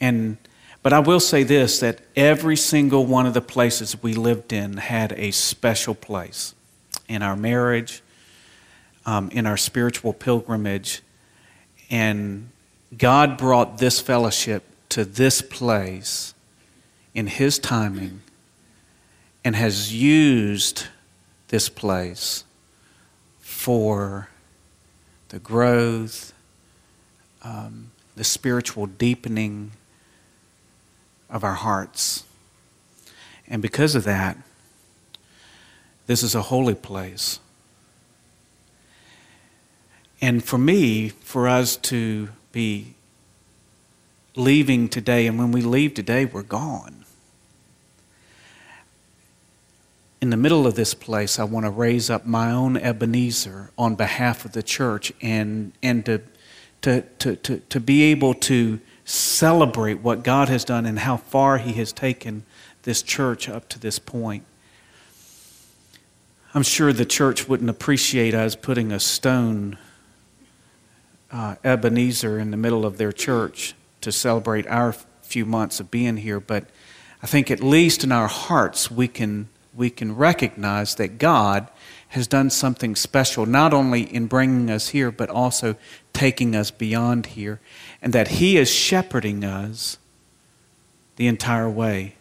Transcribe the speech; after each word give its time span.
and 0.00 0.38
but 0.82 0.92
I 0.92 0.98
will 0.98 1.20
say 1.20 1.42
this 1.42 1.80
that 1.80 2.00
every 2.16 2.56
single 2.56 3.04
one 3.04 3.26
of 3.26 3.34
the 3.34 3.40
places 3.40 4.02
we 4.02 4.14
lived 4.14 4.52
in 4.52 4.78
had 4.78 5.12
a 5.12 5.30
special 5.30 5.94
place 5.94 6.54
in 7.08 7.22
our 7.22 7.36
marriage, 7.36 8.02
um, 9.04 9.30
in 9.30 9.46
our 9.46 9.56
spiritual 9.56 10.12
pilgrimage. 10.12 11.02
And 11.90 12.50
God 12.96 13.36
brought 13.36 13.78
this 13.78 14.00
fellowship 14.00 14.64
to 14.90 15.04
this 15.04 15.42
place 15.42 16.34
in 17.14 17.26
His 17.26 17.58
timing 17.58 18.22
and 19.44 19.56
has 19.56 19.92
used 19.92 20.86
this 21.48 21.68
place 21.68 22.44
for 23.38 24.28
the 25.28 25.38
growth, 25.38 26.32
um, 27.42 27.90
the 28.16 28.24
spiritual 28.24 28.86
deepening 28.86 29.72
of 31.30 31.44
our 31.44 31.54
hearts. 31.54 32.24
And 33.48 33.62
because 33.62 33.94
of 33.94 34.04
that, 34.04 34.36
this 36.06 36.22
is 36.22 36.34
a 36.34 36.42
holy 36.42 36.74
place. 36.74 37.38
And 40.20 40.44
for 40.44 40.58
me, 40.58 41.08
for 41.08 41.48
us 41.48 41.76
to 41.76 42.28
be 42.52 42.94
leaving 44.36 44.88
today, 44.88 45.26
and 45.26 45.38
when 45.38 45.52
we 45.52 45.62
leave 45.62 45.94
today, 45.94 46.24
we're 46.24 46.42
gone. 46.42 47.04
In 50.20 50.30
the 50.30 50.36
middle 50.36 50.66
of 50.66 50.74
this 50.74 50.92
place, 50.92 51.38
I 51.38 51.44
want 51.44 51.64
to 51.64 51.70
raise 51.70 52.10
up 52.10 52.26
my 52.26 52.50
own 52.50 52.76
Ebenezer 52.76 53.70
on 53.78 53.94
behalf 53.94 54.44
of 54.44 54.52
the 54.52 54.62
church 54.62 55.12
and, 55.22 55.72
and 55.82 56.04
to, 56.04 56.20
to, 56.82 57.02
to, 57.20 57.36
to, 57.36 57.58
to 57.60 57.80
be 57.80 58.02
able 58.02 58.34
to 58.34 58.80
celebrate 59.10 60.00
what 60.00 60.22
God 60.22 60.48
has 60.48 60.64
done 60.64 60.86
and 60.86 61.00
how 61.00 61.16
far 61.16 61.58
He 61.58 61.72
has 61.74 61.92
taken 61.92 62.44
this 62.82 63.02
church 63.02 63.48
up 63.48 63.68
to 63.70 63.78
this 63.78 63.98
point. 63.98 64.44
I'm 66.54 66.62
sure 66.62 66.92
the 66.92 67.04
church 67.04 67.48
wouldn't 67.48 67.70
appreciate 67.70 68.34
us 68.34 68.56
putting 68.56 68.92
a 68.92 69.00
stone 69.00 69.78
uh, 71.30 71.56
Ebenezer 71.62 72.38
in 72.38 72.50
the 72.50 72.56
middle 72.56 72.84
of 72.84 72.98
their 72.98 73.12
church 73.12 73.74
to 74.00 74.10
celebrate 74.10 74.66
our 74.66 74.92
few 75.22 75.44
months 75.44 75.78
of 75.78 75.90
being 75.90 76.16
here, 76.16 76.40
but 76.40 76.64
I 77.22 77.26
think 77.26 77.50
at 77.50 77.60
least 77.60 78.02
in 78.02 78.10
our 78.10 78.26
hearts 78.26 78.90
we 78.90 79.06
can, 79.06 79.48
we 79.74 79.90
can 79.90 80.16
recognize 80.16 80.96
that 80.96 81.18
God 81.18 81.68
has 82.08 82.26
done 82.26 82.50
something 82.50 82.96
special, 82.96 83.46
not 83.46 83.72
only 83.72 84.02
in 84.02 84.26
bringing 84.26 84.70
us 84.70 84.88
here, 84.88 85.12
but 85.12 85.30
also 85.30 85.76
taking 86.12 86.54
us 86.54 86.70
beyond 86.70 87.26
here, 87.26 87.60
and 88.02 88.12
that 88.12 88.28
He 88.28 88.56
is 88.56 88.70
shepherding 88.70 89.44
us 89.44 89.98
the 91.16 91.26
entire 91.26 91.68
way. 91.68 92.14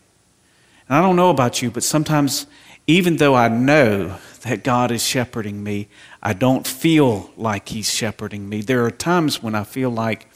And 0.88 0.98
I 0.98 1.02
don't 1.02 1.16
know 1.16 1.30
about 1.30 1.62
you, 1.62 1.72
but 1.72 1.84
sometimes, 1.84 2.48
even 2.88 3.18
though 3.18 3.36
I 3.36 3.48
know 3.48 4.18
that 4.42 4.64
God 4.64 4.92
is 4.92 5.04
shepherding 5.04 5.64
me, 5.64 5.88
I 6.22 6.34
don't 6.34 6.66
feel 6.66 7.32
like 7.38 7.70
He's 7.70 7.94
shepherding 7.94 8.50
me. 8.50 8.62
There 8.62 8.86
are 8.86 8.92
times 8.92 9.44
when 9.44 9.56
I 9.56 9.64
feel 9.64 9.90
like, 9.90 10.28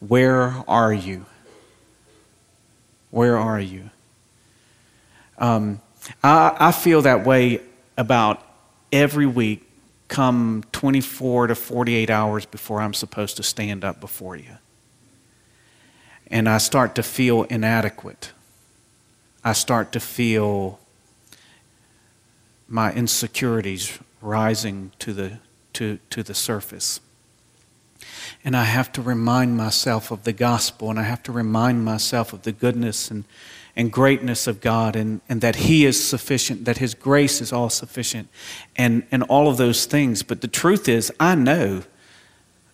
Where 0.00 0.62
are 0.68 0.92
you? 0.92 1.26
Where 3.10 3.36
are 3.36 3.60
you? 3.60 3.90
Um, 5.38 5.80
I, 6.22 6.56
I 6.58 6.72
feel 6.72 7.02
that 7.02 7.24
way 7.24 7.60
about 7.96 8.42
every 8.92 9.26
week 9.26 9.68
come 10.08 10.64
24 10.72 11.48
to 11.48 11.54
48 11.54 12.10
hours 12.10 12.46
before 12.46 12.80
I'm 12.80 12.94
supposed 12.94 13.36
to 13.36 13.42
stand 13.42 13.84
up 13.84 14.00
before 14.00 14.36
you. 14.36 14.58
And 16.28 16.48
I 16.48 16.58
start 16.58 16.94
to 16.96 17.02
feel 17.02 17.44
inadequate. 17.44 18.32
I 19.42 19.52
start 19.52 19.92
to 19.92 20.00
feel 20.00 20.80
my 22.68 22.92
insecurities 22.92 23.98
rising 24.20 24.92
to 24.98 25.12
the, 25.12 25.38
to, 25.74 25.98
to 26.10 26.22
the 26.22 26.34
surface. 26.34 27.00
And 28.44 28.56
I 28.56 28.64
have 28.64 28.92
to 28.92 29.02
remind 29.02 29.56
myself 29.56 30.10
of 30.10 30.24
the 30.24 30.32
gospel, 30.32 30.90
and 30.90 30.98
I 30.98 31.04
have 31.04 31.22
to 31.24 31.32
remind 31.32 31.84
myself 31.84 32.32
of 32.32 32.42
the 32.42 32.52
goodness 32.52 33.10
and 33.10 33.24
and 33.76 33.90
greatness 33.90 34.46
of 34.46 34.60
God 34.60 34.94
and, 34.94 35.20
and 35.28 35.40
that 35.40 35.56
He 35.56 35.84
is 35.84 36.02
sufficient, 36.02 36.64
that 36.64 36.78
His 36.78 36.94
grace 36.94 37.40
is 37.40 37.52
all 37.52 37.70
sufficient, 37.70 38.28
and, 38.76 39.04
and 39.10 39.22
all 39.24 39.48
of 39.48 39.56
those 39.56 39.86
things. 39.86 40.22
But 40.22 40.40
the 40.40 40.48
truth 40.48 40.88
is, 40.88 41.12
I 41.18 41.34
know, 41.34 41.82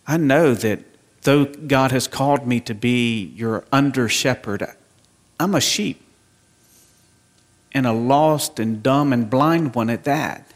I 0.07 0.17
know 0.17 0.55
that 0.55 0.81
though 1.23 1.47
God 1.47 1.91
has 1.93 2.07
called 2.07 2.47
me 2.47 2.61
to 2.61 2.75
be 2.75 3.33
your 3.35 3.65
under 3.73 4.09
shepherd, 4.09 4.67
I'm 5.39 5.55
a 5.55 5.61
sheep 5.61 6.03
and 7.73 7.87
a 7.87 7.93
lost 7.93 8.59
and 8.59 8.83
dumb 8.83 9.13
and 9.13 9.31
blind 9.31 9.75
one 9.75 9.89
at 9.89 10.05
that. 10.05 10.53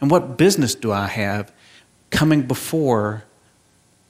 And 0.00 0.10
what 0.10 0.36
business 0.36 0.74
do 0.74 0.92
I 0.92 1.06
have 1.06 1.52
coming 2.10 2.42
before 2.42 3.24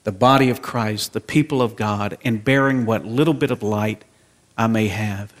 the 0.03 0.11
body 0.11 0.49
of 0.49 0.61
Christ, 0.61 1.13
the 1.13 1.21
people 1.21 1.61
of 1.61 1.75
God, 1.75 2.17
and 2.23 2.43
bearing 2.43 2.85
what 2.85 3.05
little 3.05 3.33
bit 3.33 3.51
of 3.51 3.61
light 3.61 4.03
I 4.57 4.67
may 4.67 4.87
have? 4.87 5.33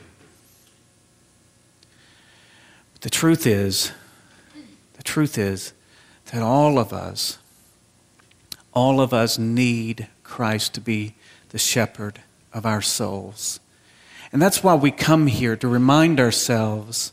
But 2.93 3.01
The 3.01 3.09
truth 3.09 3.47
is, 3.47 3.91
the 4.93 5.03
truth 5.03 5.37
is 5.37 5.73
that 6.31 6.41
all 6.41 6.77
of 6.77 6.93
us, 6.93 7.39
all 8.73 9.01
of 9.01 9.11
us 9.11 9.39
need 9.39 10.07
Christ 10.23 10.75
to 10.75 10.81
be 10.81 11.15
the 11.49 11.57
shepherd 11.57 12.21
of 12.53 12.65
our 12.65 12.81
souls. 12.81 13.59
And 14.31 14.41
that's 14.41 14.63
why 14.63 14.75
we 14.75 14.91
come 14.91 15.27
here 15.27 15.55
to 15.57 15.67
remind 15.67 16.19
ourselves 16.19 17.11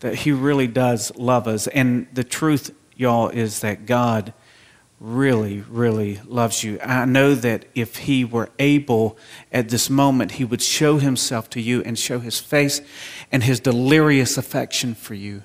that 0.00 0.14
He 0.16 0.32
really 0.32 0.66
does 0.66 1.14
love 1.16 1.46
us. 1.46 1.66
And 1.68 2.06
the 2.12 2.24
truth, 2.24 2.74
y'all, 2.96 3.28
is 3.28 3.60
that 3.60 3.84
God 3.84 4.32
really, 5.00 5.60
really 5.68 6.20
loves 6.26 6.64
you. 6.64 6.80
I 6.80 7.04
know 7.04 7.34
that 7.34 7.66
if 7.74 7.96
he 7.98 8.24
were 8.24 8.50
able 8.58 9.16
at 9.52 9.68
this 9.68 9.88
moment, 9.88 10.32
he 10.32 10.44
would 10.44 10.62
show 10.62 10.98
himself 10.98 11.48
to 11.50 11.60
you 11.60 11.82
and 11.84 11.98
show 11.98 12.18
his 12.18 12.40
face 12.40 12.80
and 13.30 13.44
his 13.44 13.60
delirious 13.60 14.36
affection 14.36 14.94
for 14.94 15.14
you. 15.14 15.42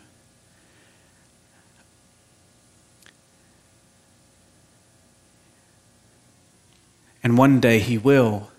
And 7.22 7.38
one 7.38 7.60
day 7.60 7.80
he 7.80 7.98
will. 7.98 8.50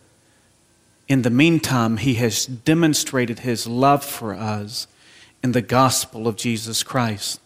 In 1.06 1.22
the 1.22 1.30
meantime, 1.30 1.98
he 1.98 2.14
has 2.14 2.46
demonstrated 2.46 3.40
his 3.40 3.66
love 3.66 4.02
for 4.02 4.32
us 4.32 4.86
in 5.42 5.52
the 5.52 5.60
gospel 5.60 6.26
of 6.26 6.36
Jesus 6.36 6.82
Christ. 6.82 7.40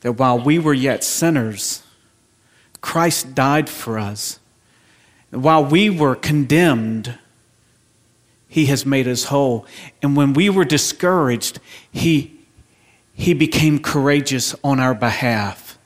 That 0.00 0.12
while 0.12 0.38
we 0.38 0.58
were 0.58 0.72
yet 0.72 1.04
sinners, 1.04 1.82
Christ 2.80 3.34
died 3.34 3.68
for 3.68 3.98
us. 3.98 4.38
While 5.30 5.64
we 5.64 5.90
were 5.90 6.14
condemned, 6.14 7.18
He 8.48 8.66
has 8.66 8.86
made 8.86 9.08
us 9.08 9.24
whole. 9.24 9.66
And 10.02 10.16
when 10.16 10.32
we 10.32 10.48
were 10.48 10.64
discouraged, 10.64 11.60
He, 11.90 12.38
he 13.14 13.34
became 13.34 13.78
courageous 13.78 14.54
on 14.62 14.80
our 14.80 14.94
behalf. 14.94 15.78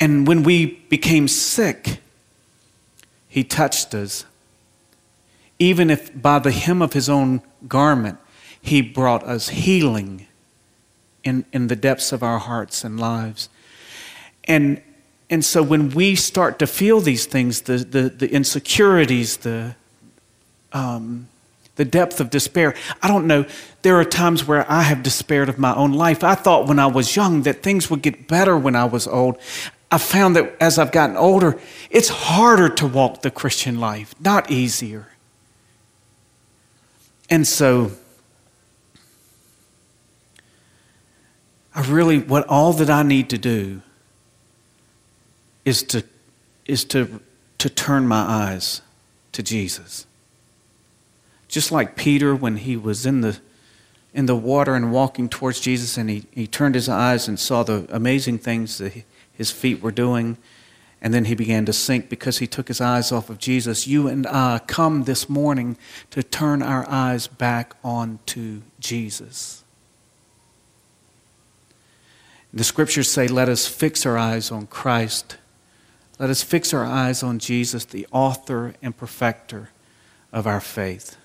And 0.00 0.26
when 0.26 0.42
we 0.42 0.66
became 0.88 1.28
sick, 1.28 2.00
He 3.28 3.44
touched 3.44 3.94
us 3.94 4.24
even 5.58 5.90
if 5.90 6.10
by 6.20 6.38
the 6.38 6.52
hem 6.52 6.80
of 6.82 6.92
his 6.92 7.08
own 7.08 7.42
garment, 7.66 8.18
he 8.60 8.80
brought 8.80 9.24
us 9.24 9.48
healing 9.48 10.26
in, 11.24 11.44
in 11.52 11.66
the 11.66 11.76
depths 11.76 12.12
of 12.12 12.22
our 12.22 12.38
hearts 12.38 12.84
and 12.84 12.98
lives. 12.98 13.48
And, 14.44 14.82
and 15.30 15.44
so 15.44 15.62
when 15.62 15.90
we 15.90 16.14
start 16.14 16.58
to 16.60 16.66
feel 16.66 17.00
these 17.00 17.26
things, 17.26 17.62
the, 17.62 17.78
the, 17.78 18.08
the 18.08 18.32
insecurities, 18.32 19.38
the, 19.38 19.76
um, 20.72 21.28
the 21.76 21.84
depth 21.84 22.20
of 22.20 22.30
despair, 22.30 22.74
I 23.02 23.08
don't 23.08 23.26
know. 23.26 23.44
There 23.82 23.98
are 23.98 24.04
times 24.04 24.46
where 24.46 24.70
I 24.70 24.82
have 24.82 25.02
despaired 25.02 25.48
of 25.48 25.58
my 25.58 25.74
own 25.74 25.92
life. 25.92 26.24
I 26.24 26.34
thought 26.34 26.66
when 26.66 26.78
I 26.78 26.86
was 26.86 27.14
young 27.14 27.42
that 27.42 27.62
things 27.62 27.90
would 27.90 28.00
get 28.00 28.26
better 28.26 28.56
when 28.56 28.74
I 28.74 28.86
was 28.86 29.06
old. 29.06 29.38
I 29.90 29.98
found 29.98 30.34
that 30.36 30.56
as 30.60 30.78
I've 30.78 30.92
gotten 30.92 31.16
older, 31.16 31.58
it's 31.90 32.08
harder 32.08 32.68
to 32.70 32.86
walk 32.86 33.22
the 33.22 33.30
Christian 33.30 33.78
life, 33.78 34.14
not 34.20 34.50
easier. 34.50 35.08
And 37.30 37.46
so, 37.46 37.92
I 41.74 41.82
really, 41.82 42.18
what 42.18 42.46
all 42.48 42.72
that 42.74 42.88
I 42.88 43.02
need 43.02 43.28
to 43.30 43.38
do 43.38 43.82
is 45.68 45.82
to, 45.82 46.02
is 46.64 46.82
to, 46.82 47.20
to 47.58 47.68
turn 47.68 48.08
my 48.08 48.20
eyes 48.20 48.80
to 49.32 49.42
Jesus. 49.42 50.06
Just 51.46 51.70
like 51.70 51.94
Peter 51.94 52.34
when 52.34 52.56
he 52.56 52.74
was 52.74 53.04
in 53.04 53.20
the, 53.20 53.38
in 54.14 54.24
the 54.24 54.34
water 54.34 54.74
and 54.74 54.90
walking 54.90 55.28
towards 55.28 55.60
Jesus, 55.60 55.98
and 55.98 56.08
he, 56.08 56.24
he 56.32 56.46
turned 56.46 56.74
his 56.74 56.88
eyes 56.88 57.28
and 57.28 57.38
saw 57.38 57.62
the 57.62 57.86
amazing 57.90 58.38
things 58.38 58.78
that 58.78 59.04
his 59.32 59.50
feet 59.50 59.82
were 59.82 59.92
doing, 59.92 60.38
and 61.02 61.12
then 61.12 61.26
he 61.26 61.34
began 61.34 61.66
to 61.66 61.72
sink 61.72 62.08
because 62.08 62.38
he 62.38 62.46
took 62.46 62.68
his 62.68 62.80
eyes 62.80 63.12
off 63.12 63.28
of 63.28 63.38
Jesus. 63.38 63.86
You 63.86 64.08
and 64.08 64.26
I 64.26 64.60
come 64.66 65.04
this 65.04 65.28
morning 65.28 65.76
to 66.10 66.22
turn 66.22 66.62
our 66.62 66.88
eyes 66.88 67.26
back 67.26 67.76
onto 67.84 68.62
Jesus. 68.80 69.64
The 72.52 72.64
scriptures 72.64 73.10
say, 73.10 73.28
Let 73.28 73.48
us 73.48 73.66
fix 73.66 74.06
our 74.06 74.16
eyes 74.16 74.50
on 74.50 74.66
Christ. 74.66 75.36
Let 76.18 76.30
us 76.30 76.42
fix 76.42 76.74
our 76.74 76.84
eyes 76.84 77.22
on 77.22 77.38
Jesus, 77.38 77.84
the 77.84 78.06
author 78.10 78.74
and 78.82 78.96
perfecter 78.96 79.70
of 80.32 80.46
our 80.46 80.60
faith. 80.60 81.16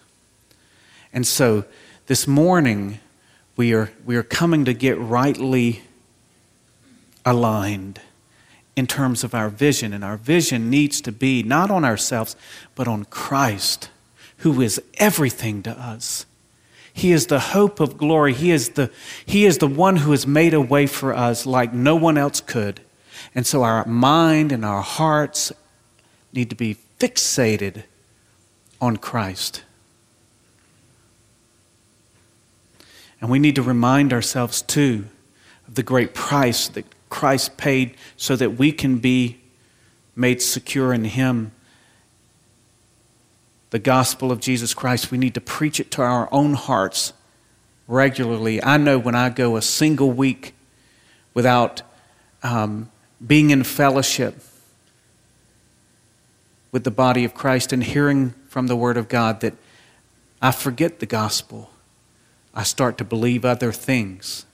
And 1.12 1.26
so 1.26 1.66
this 2.06 2.28
morning, 2.28 3.00
we 3.56 3.74
are, 3.74 3.92
we 4.06 4.16
are 4.16 4.24
coming 4.24 4.66
to 4.66 4.74
get 4.74 5.00
rightly 5.00 5.82
aligned 7.26 8.02
in 8.76 8.88
terms 8.88 9.24
of 9.24 9.34
our 9.34 9.50
vision. 9.50 9.94
And 9.94 10.04
our 10.04 10.18
vision 10.18 10.70
needs 10.70 11.02
to 11.02 11.12
be 11.12 11.44
not 11.44 11.72
on 11.72 11.86
ourselves, 11.86 12.36
but 12.76 12.88
on 12.88 13.06
Christ, 13.06 13.90
who 14.38 14.62
is 14.62 14.82
everything 14.96 15.64
to 15.64 15.72
us. 15.72 16.26
He 16.94 17.12
is 17.12 17.28
the 17.28 17.40
hope 17.40 17.80
of 17.80 17.98
glory. 17.98 18.34
He 18.34 18.52
is 18.52 18.70
the, 18.70 18.92
he 19.26 19.46
is 19.46 19.58
the 19.58 19.68
one 19.68 19.98
who 19.98 20.12
has 20.12 20.28
made 20.28 20.54
a 20.54 20.62
way 20.62 20.86
for 20.86 21.16
us 21.16 21.46
like 21.48 21.74
no 21.74 21.96
one 21.96 22.18
else 22.18 22.42
could. 22.42 22.82
And 23.34 23.46
so 23.46 23.64
our 23.64 23.86
mind 23.86 24.52
and 24.52 24.64
our 24.64 24.82
hearts 24.82 25.52
need 26.32 26.50
to 26.50 26.56
be 26.56 26.78
fixated 27.00 27.84
on 28.82 28.98
Christ. 28.98 29.64
And 33.22 33.30
we 33.30 33.40
need 33.40 33.56
to 33.56 33.62
remind 33.62 34.12
ourselves, 34.12 34.62
too, 34.62 35.06
of 35.68 35.76
the 35.76 35.84
great 35.84 36.14
price 36.14 36.68
that 36.70 36.86
Christ 37.10 37.58
paid 37.58 37.96
so 38.18 38.36
that 38.36 38.58
we 38.58 38.72
can 38.72 38.98
be 38.98 39.40
made 40.16 40.42
secure 40.42 40.94
in 40.94 41.06
Him 41.06 41.52
the 43.74 43.80
gospel 43.80 44.32
of 44.32 44.40
Jesus 44.40 44.76
Christ, 44.76 45.10
we 45.10 45.18
need 45.18 45.34
to 45.34 45.42
preach 45.42 45.80
it 45.80 45.90
to 45.90 46.04
our 46.04 46.30
own 46.32 46.54
hearts 46.54 47.12
regularly. 47.88 48.64
I 48.64 48.78
know 48.78 49.00
when 49.00 49.16
I 49.16 49.30
go 49.30 49.58
a 49.58 49.64
single 49.64 50.12
week 50.12 50.54
without 51.34 51.82
um, 52.44 52.92
being 53.26 53.50
in 53.50 53.64
fellowship 53.64 54.42
with 56.72 56.84
the 56.84 56.92
body 56.92 57.24
of 57.24 57.34
Christ 57.34 57.72
and 57.72 57.84
hearing 57.84 58.34
from 58.48 58.68
the 58.68 58.76
Word 58.76 58.98
of 58.98 59.08
God 59.08 59.42
that 59.42 59.54
I 60.42 60.52
forget 60.52 61.00
the 61.00 61.06
gospel. 61.06 61.70
I 62.54 62.64
start 62.64 62.98
to 62.98 63.04
believe 63.04 63.46
other 63.46 63.72
things. 63.72 64.46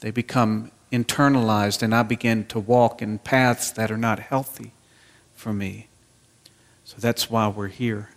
They 0.00 0.10
become 0.10 0.72
internalized, 0.90 1.82
and 1.82 1.94
I 1.94 2.02
begin 2.02 2.44
to 2.46 2.58
walk 2.58 3.00
in 3.00 3.18
paths 3.18 3.70
that 3.72 3.90
are 3.90 3.96
not 3.96 4.18
healthy 4.18 4.72
for 5.34 5.52
me. 5.52 5.88
So 6.84 6.96
that's 6.98 7.30
why 7.30 7.48
we're 7.48 7.68
here. 7.68 8.10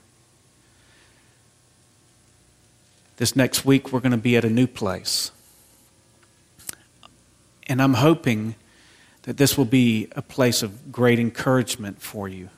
This 3.18 3.36
next 3.36 3.64
week, 3.64 3.94
we're 3.94 4.02
going 4.02 4.12
to 4.12 4.18
be 4.18 4.36
at 4.36 4.44
a 4.44 4.50
new 4.50 4.68
place. 4.68 5.32
And 7.68 7.82
I'm 7.82 7.94
hoping 7.96 8.56
that 9.26 9.38
this 9.38 9.58
will 9.58 9.66
be 9.66 10.08
a 10.16 10.22
place 10.22 10.64
of 10.64 10.92
great 10.92 11.20
encouragement 11.20 12.02
for 12.02 12.28
you. 12.28 12.50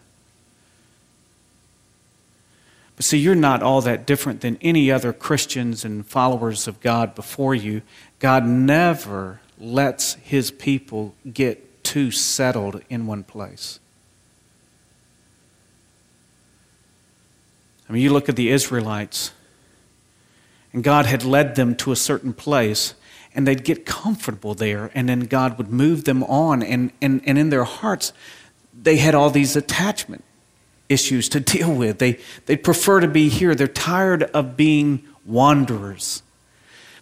But 2.98 3.06
see, 3.06 3.18
you're 3.18 3.36
not 3.36 3.64
all 3.64 3.82
that 3.82 4.06
different 4.06 4.42
than 4.42 4.58
any 4.62 4.92
other 4.92 5.14
Christians 5.14 5.86
and 5.86 6.06
followers 6.06 6.68
of 6.68 6.82
God 6.82 7.16
before 7.16 7.56
you. 7.56 7.84
God 8.20 8.46
never 8.46 9.40
lets 9.60 10.16
his 10.16 10.52
people 10.52 11.16
get 11.32 11.84
too 11.84 12.12
settled 12.12 12.82
in 12.90 13.08
one 13.08 13.24
place. 13.24 13.80
I 17.88 17.94
mean, 17.94 18.02
you 18.02 18.12
look 18.12 18.28
at 18.28 18.36
the 18.36 18.50
Israelites, 18.50 19.32
and 20.74 20.84
God 20.84 21.06
had 21.06 21.24
led 21.24 21.56
them 21.56 21.76
to 21.78 21.94
a 21.94 21.96
certain 21.96 22.34
place, 22.34 22.94
and 23.38 23.48
they'd 23.48 23.64
get 23.64 23.86
comfortable 23.86 24.56
there, 24.56 24.90
and 24.96 25.08
then 25.08 25.22
God 25.22 25.60
would 25.60 25.72
move 25.72 26.06
them 26.06 26.24
on, 26.24 26.64
and, 26.64 26.92
and, 27.04 27.22
and 27.24 27.38
in 27.38 27.52
their 27.52 27.66
hearts, 27.66 28.12
they 28.74 28.98
had 28.98 29.14
all 29.14 29.30
these 29.30 29.56
attachment 29.56 30.24
issues 30.90 31.30
to 31.30 31.40
deal 31.56 31.72
with. 31.72 32.00
They, 32.00 32.20
they 32.48 32.58
prefer 32.58 33.00
to 33.00 33.08
be 33.08 33.30
here. 33.30 33.54
They're 33.54 33.68
tired 33.68 34.24
of 34.24 34.58
being 34.58 35.08
wanderers. 35.24 36.24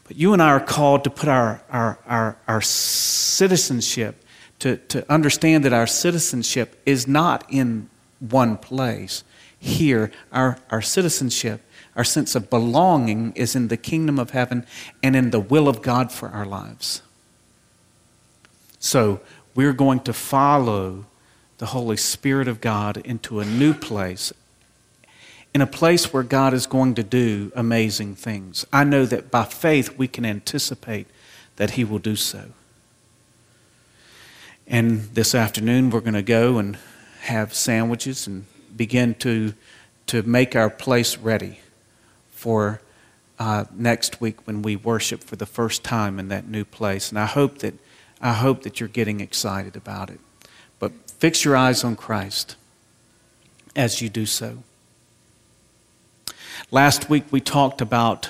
But 0.04 0.18
you 0.18 0.34
and 0.34 0.44
I 0.44 0.50
are 0.50 0.60
called 0.60 1.06
to 1.06 1.10
put 1.10 1.30
our, 1.30 1.64
our, 1.70 2.00
our, 2.06 2.38
our 2.50 2.62
citizenship, 2.62 4.22
to, 4.60 4.76
to 4.76 5.10
understand 5.12 5.64
that 5.64 5.72
our 5.72 5.88
citizenship 5.88 6.82
is 6.86 7.08
not 7.08 7.46
in 7.50 7.90
one 8.20 8.58
place 8.58 9.24
here, 9.58 10.12
our, 10.34 10.60
our 10.70 10.82
citizenship, 10.82 11.62
our 11.96 12.04
sense 12.04 12.36
of 12.36 12.50
belonging 12.50 13.32
is 13.36 13.56
in 13.56 13.70
the 13.70 13.78
kingdom 13.78 14.20
of 14.20 14.32
heaven 14.32 14.66
and 15.02 15.16
in 15.16 15.30
the 15.30 15.40
will 15.40 15.68
of 15.68 15.82
God 15.82 16.12
for 16.12 16.30
our 16.30 16.46
lives. 16.46 17.02
So 18.80 19.22
we're 19.56 19.74
going 19.74 20.02
to 20.02 20.14
follow 20.14 21.06
the 21.58 21.68
Holy 21.68 21.96
Spirit 21.96 22.48
of 22.50 22.60
God 22.60 22.98
into 22.98 23.40
a 23.40 23.46
new 23.46 23.74
place, 23.74 24.34
in 25.54 25.62
a 25.62 25.68
place 25.68 26.12
where 26.12 26.24
God 26.24 26.54
is 26.54 26.68
going 26.68 26.96
to 26.96 27.04
do 27.04 27.52
amazing 27.56 28.16
things. 28.16 28.66
I 28.74 28.84
know 28.84 29.06
that 29.06 29.32
by 29.32 29.46
faith 29.46 29.98
we 29.98 30.10
can 30.10 30.26
anticipate 30.26 31.08
that 31.56 31.72
He 31.72 31.86
will 31.86 32.00
do 32.00 32.18
so. 32.18 32.50
And 34.68 35.04
this 35.14 35.34
afternoon 35.34 35.92
we're 35.92 36.02
going 36.02 36.14
to 36.14 36.22
go 36.22 36.58
and 36.58 36.78
have 37.22 37.54
sandwiches 37.54 38.28
and 38.28 38.46
begin 38.76 39.14
to, 39.16 39.54
to 40.08 40.24
make 40.24 40.58
our 40.58 40.70
place 40.70 41.18
ready 41.18 41.60
for 42.46 42.80
uh, 43.40 43.66
next 43.74 44.22
week 44.22 44.46
when 44.46 44.62
we 44.62 44.76
worship 44.76 45.24
for 45.24 45.36
the 45.36 45.48
first 45.48 45.84
time 45.84 46.20
in 46.20 46.28
that 46.28 46.48
new 46.48 46.64
place. 46.64 47.10
And 47.10 47.18
I 47.18 47.26
hope 47.26 47.58
that, 47.58 47.74
I 48.22 48.34
hope 48.34 48.62
that 48.62 48.80
you're 48.80 48.88
getting 48.88 49.20
excited 49.20 49.76
about 49.76 50.12
it. 50.12 50.20
But 50.78 50.92
fix 51.08 51.44
your 51.44 51.56
eyes 51.56 51.84
on 51.84 51.96
Christ 51.96 52.56
as 53.76 54.00
you 54.00 54.10
do 54.10 54.28
so. 54.28 54.60
Last 56.70 57.10
week 57.10 57.24
we 57.32 57.42
talked 57.42 57.82
about 57.82 58.30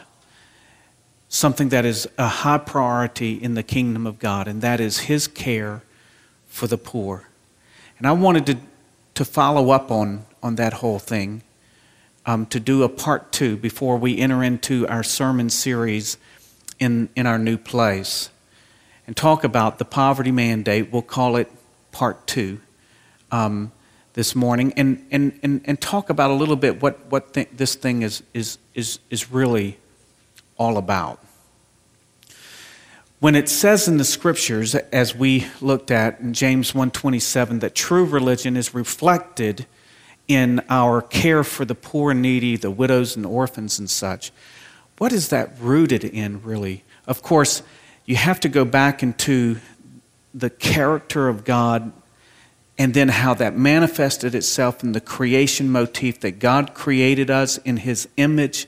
something 1.27 1.67
that 1.67 1.83
is 1.83 2.07
a 2.17 2.29
high 2.29 2.59
priority 2.59 3.33
in 3.33 3.55
the 3.55 3.63
kingdom 3.63 4.07
of 4.07 4.17
God, 4.17 4.47
and 4.47 4.61
that 4.61 4.79
is 4.79 4.99
His 5.11 5.27
care 5.27 5.83
for 6.47 6.67
the 6.67 6.77
poor. 6.77 7.27
And 7.97 8.07
I 8.07 8.13
wanted 8.13 8.45
to, 8.45 8.57
to 9.15 9.25
follow 9.25 9.71
up 9.71 9.91
on, 9.91 10.25
on 10.41 10.55
that 10.55 10.75
whole 10.75 10.99
thing, 10.99 11.41
um, 12.25 12.45
to 12.47 12.59
do 12.59 12.83
a 12.83 12.89
part 12.89 13.31
two 13.31 13.57
before 13.57 13.97
we 13.97 14.17
enter 14.17 14.43
into 14.43 14.87
our 14.87 15.03
sermon 15.03 15.49
series 15.49 16.17
in, 16.79 17.09
in 17.15 17.27
our 17.27 17.37
new 17.37 17.57
place 17.57 18.29
and 19.07 19.15
talk 19.15 19.43
about 19.43 19.77
the 19.77 19.85
poverty 19.85 20.31
mandate. 20.31 20.91
We'll 20.91 21.01
call 21.01 21.35
it 21.35 21.51
part 21.91 22.25
two 22.27 22.59
um, 23.31 23.71
this 24.13 24.35
morning 24.35 24.73
and, 24.75 25.05
and, 25.11 25.39
and, 25.43 25.61
and 25.65 25.79
talk 25.79 26.09
about 26.09 26.31
a 26.31 26.33
little 26.33 26.55
bit 26.55 26.81
what, 26.81 27.05
what 27.09 27.33
th- 27.33 27.49
this 27.53 27.75
thing 27.75 28.01
is, 28.01 28.23
is, 28.33 28.57
is, 28.73 28.99
is 29.09 29.31
really 29.31 29.77
all 30.57 30.77
about. 30.77 31.19
When 33.19 33.35
it 33.35 33.49
says 33.49 33.87
in 33.87 33.97
the 33.97 34.03
scriptures, 34.03 34.75
as 34.75 35.15
we 35.15 35.47
looked 35.61 35.89
at 35.89 36.19
in 36.19 36.33
James 36.33 36.73
1.27, 36.73 37.59
that 37.61 37.73
true 37.73 38.03
religion 38.03 38.57
is 38.57 38.73
reflected 38.73 39.65
in 40.27 40.61
our 40.69 41.01
care 41.01 41.43
for 41.43 41.65
the 41.65 41.75
poor 41.75 42.11
and 42.11 42.21
needy, 42.21 42.55
the 42.55 42.71
widows 42.71 43.15
and 43.15 43.25
orphans 43.25 43.79
and 43.79 43.89
such, 43.89 44.31
what 44.97 45.11
is 45.11 45.29
that 45.29 45.51
rooted 45.59 46.03
in, 46.03 46.41
really? 46.41 46.83
Of 47.07 47.21
course, 47.21 47.61
you 48.05 48.15
have 48.15 48.39
to 48.41 48.49
go 48.49 48.65
back 48.65 49.03
into 49.03 49.57
the 50.33 50.49
character 50.49 51.27
of 51.27 51.43
God 51.43 51.91
and 52.77 52.93
then 52.93 53.09
how 53.09 53.33
that 53.35 53.55
manifested 53.55 54.35
itself 54.35 54.83
in 54.83 54.91
the 54.91 55.01
creation 55.01 55.71
motif 55.71 56.19
that 56.21 56.39
God 56.39 56.73
created 56.73 57.29
us 57.29 57.57
in 57.59 57.77
His 57.77 58.07
image. 58.17 58.67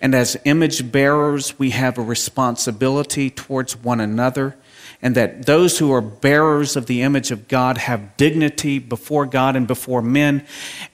And 0.00 0.14
as 0.14 0.36
image 0.44 0.90
bearers, 0.92 1.58
we 1.58 1.70
have 1.70 1.98
a 1.98 2.02
responsibility 2.02 3.30
towards 3.30 3.76
one 3.76 4.00
another 4.00 4.56
and 5.02 5.14
that 5.14 5.46
those 5.46 5.78
who 5.78 5.92
are 5.92 6.00
bearers 6.00 6.76
of 6.76 6.86
the 6.86 7.02
image 7.02 7.30
of 7.30 7.48
God 7.48 7.78
have 7.78 8.16
dignity 8.16 8.78
before 8.78 9.26
God 9.26 9.56
and 9.56 9.66
before 9.66 10.02
men. 10.02 10.46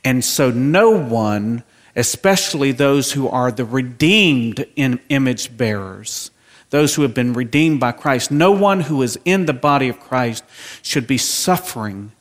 And 0.05 0.25
so 0.25 0.51
no 0.51 0.91
one, 0.91 1.65
especially 1.97 2.73
those 2.73 3.13
who 3.13 3.29
are 3.29 3.51
the 3.51 3.65
redeemed 3.65 4.65
image 4.77 5.57
bearers, 5.57 6.31
those 6.71 6.95
who 6.95 7.03
have 7.03 7.15
been 7.15 7.33
redeemed 7.33 7.81
by 7.81 7.93
Christ, 7.93 8.31
no 8.31 8.53
one 8.53 8.81
who 8.83 9.03
is 9.03 9.19
in 9.25 9.47
the 9.47 9.53
body 9.53 9.89
of 9.89 10.01
Christ 10.01 10.45
should 10.83 11.07
be 11.07 11.19
suffering 11.19 12.13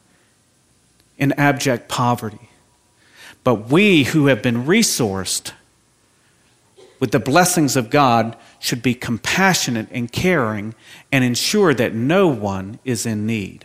in 1.18 1.34
abject 1.34 1.88
poverty. 1.88 2.50
But 3.44 3.70
we 3.70 4.06
who 4.06 4.26
have 4.28 4.42
been 4.42 4.66
resourced 4.66 5.52
with 7.00 7.12
the 7.12 7.20
blessings 7.20 7.76
of 7.76 7.90
God 7.92 8.36
should 8.66 8.82
be 8.82 8.96
compassionate 8.96 9.88
and 9.92 10.12
caring 10.12 10.74
and 11.12 11.24
ensure 11.24 11.72
that 11.72 11.94
no 11.94 12.28
one 12.28 12.80
is 12.84 13.06
in 13.06 13.28
need. 13.28 13.64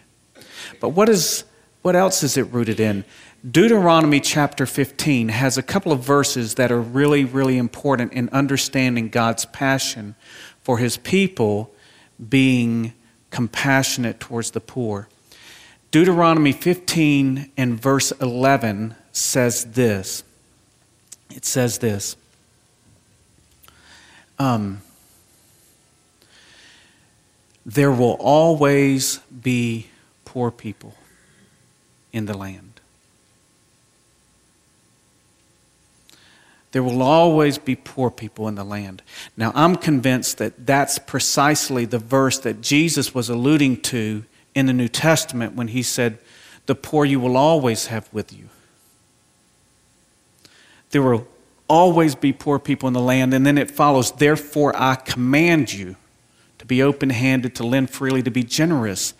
But 0.78 0.90
what, 0.90 1.08
is, 1.08 1.44
what 1.80 1.96
else 1.96 2.22
is 2.22 2.36
it 2.36 2.42
rooted 2.52 2.78
in? 2.78 3.06
Deuteronomy 3.50 4.20
chapter 4.20 4.66
15 4.66 5.30
has 5.30 5.56
a 5.56 5.62
couple 5.62 5.90
of 5.90 6.00
verses 6.00 6.56
that 6.56 6.70
are 6.70 6.82
really, 6.82 7.24
really 7.24 7.56
important 7.56 8.12
in 8.12 8.28
understanding 8.28 9.08
God's 9.08 9.46
passion 9.46 10.16
for 10.60 10.76
his 10.76 10.98
people 10.98 11.72
being 12.28 12.92
compassionate 13.30 14.20
towards 14.20 14.50
the 14.50 14.60
poor. 14.60 15.08
Deuteronomy 15.90 16.52
15 16.52 17.50
and 17.56 17.80
verse 17.80 18.12
11 18.20 18.94
says 19.12 19.64
this. 19.64 20.24
It 21.30 21.46
says 21.46 21.78
this. 21.78 22.16
Um, 24.38 24.82
there 27.64 27.92
will 27.92 28.16
always 28.18 29.18
be 29.18 29.88
poor 30.24 30.50
people 30.50 30.94
in 32.12 32.26
the 32.26 32.36
land. 32.36 32.80
There 36.72 36.82
will 36.82 37.02
always 37.02 37.58
be 37.58 37.74
poor 37.74 38.10
people 38.10 38.46
in 38.46 38.54
the 38.54 38.64
land. 38.64 39.02
Now, 39.36 39.50
I'm 39.54 39.74
convinced 39.74 40.38
that 40.38 40.66
that's 40.66 40.98
precisely 40.98 41.84
the 41.84 41.98
verse 41.98 42.38
that 42.40 42.60
Jesus 42.60 43.12
was 43.12 43.28
alluding 43.28 43.80
to 43.82 44.24
in 44.54 44.66
the 44.66 44.72
New 44.72 44.88
Testament 44.88 45.54
when 45.54 45.68
he 45.68 45.82
said, 45.82 46.18
The 46.66 46.76
poor 46.76 47.04
you 47.04 47.18
will 47.18 47.36
always 47.36 47.86
have 47.86 48.08
with 48.12 48.32
you. 48.32 48.48
There 50.90 51.02
will 51.02 51.26
always 51.68 52.14
be 52.14 52.32
poor 52.32 52.58
people 52.58 52.86
in 52.86 52.94
the 52.94 53.00
land. 53.00 53.34
And 53.34 53.44
then 53.44 53.58
it 53.58 53.70
follows, 53.70 54.12
Therefore 54.12 54.72
I 54.76 54.94
command 54.94 55.72
you 55.72 55.96
to 56.60 56.66
be 56.66 56.82
open 56.82 57.08
handed, 57.08 57.54
to 57.54 57.64
lend 57.64 57.88
freely, 57.88 58.22
to 58.22 58.30
be 58.30 58.44
generous. 58.44 59.14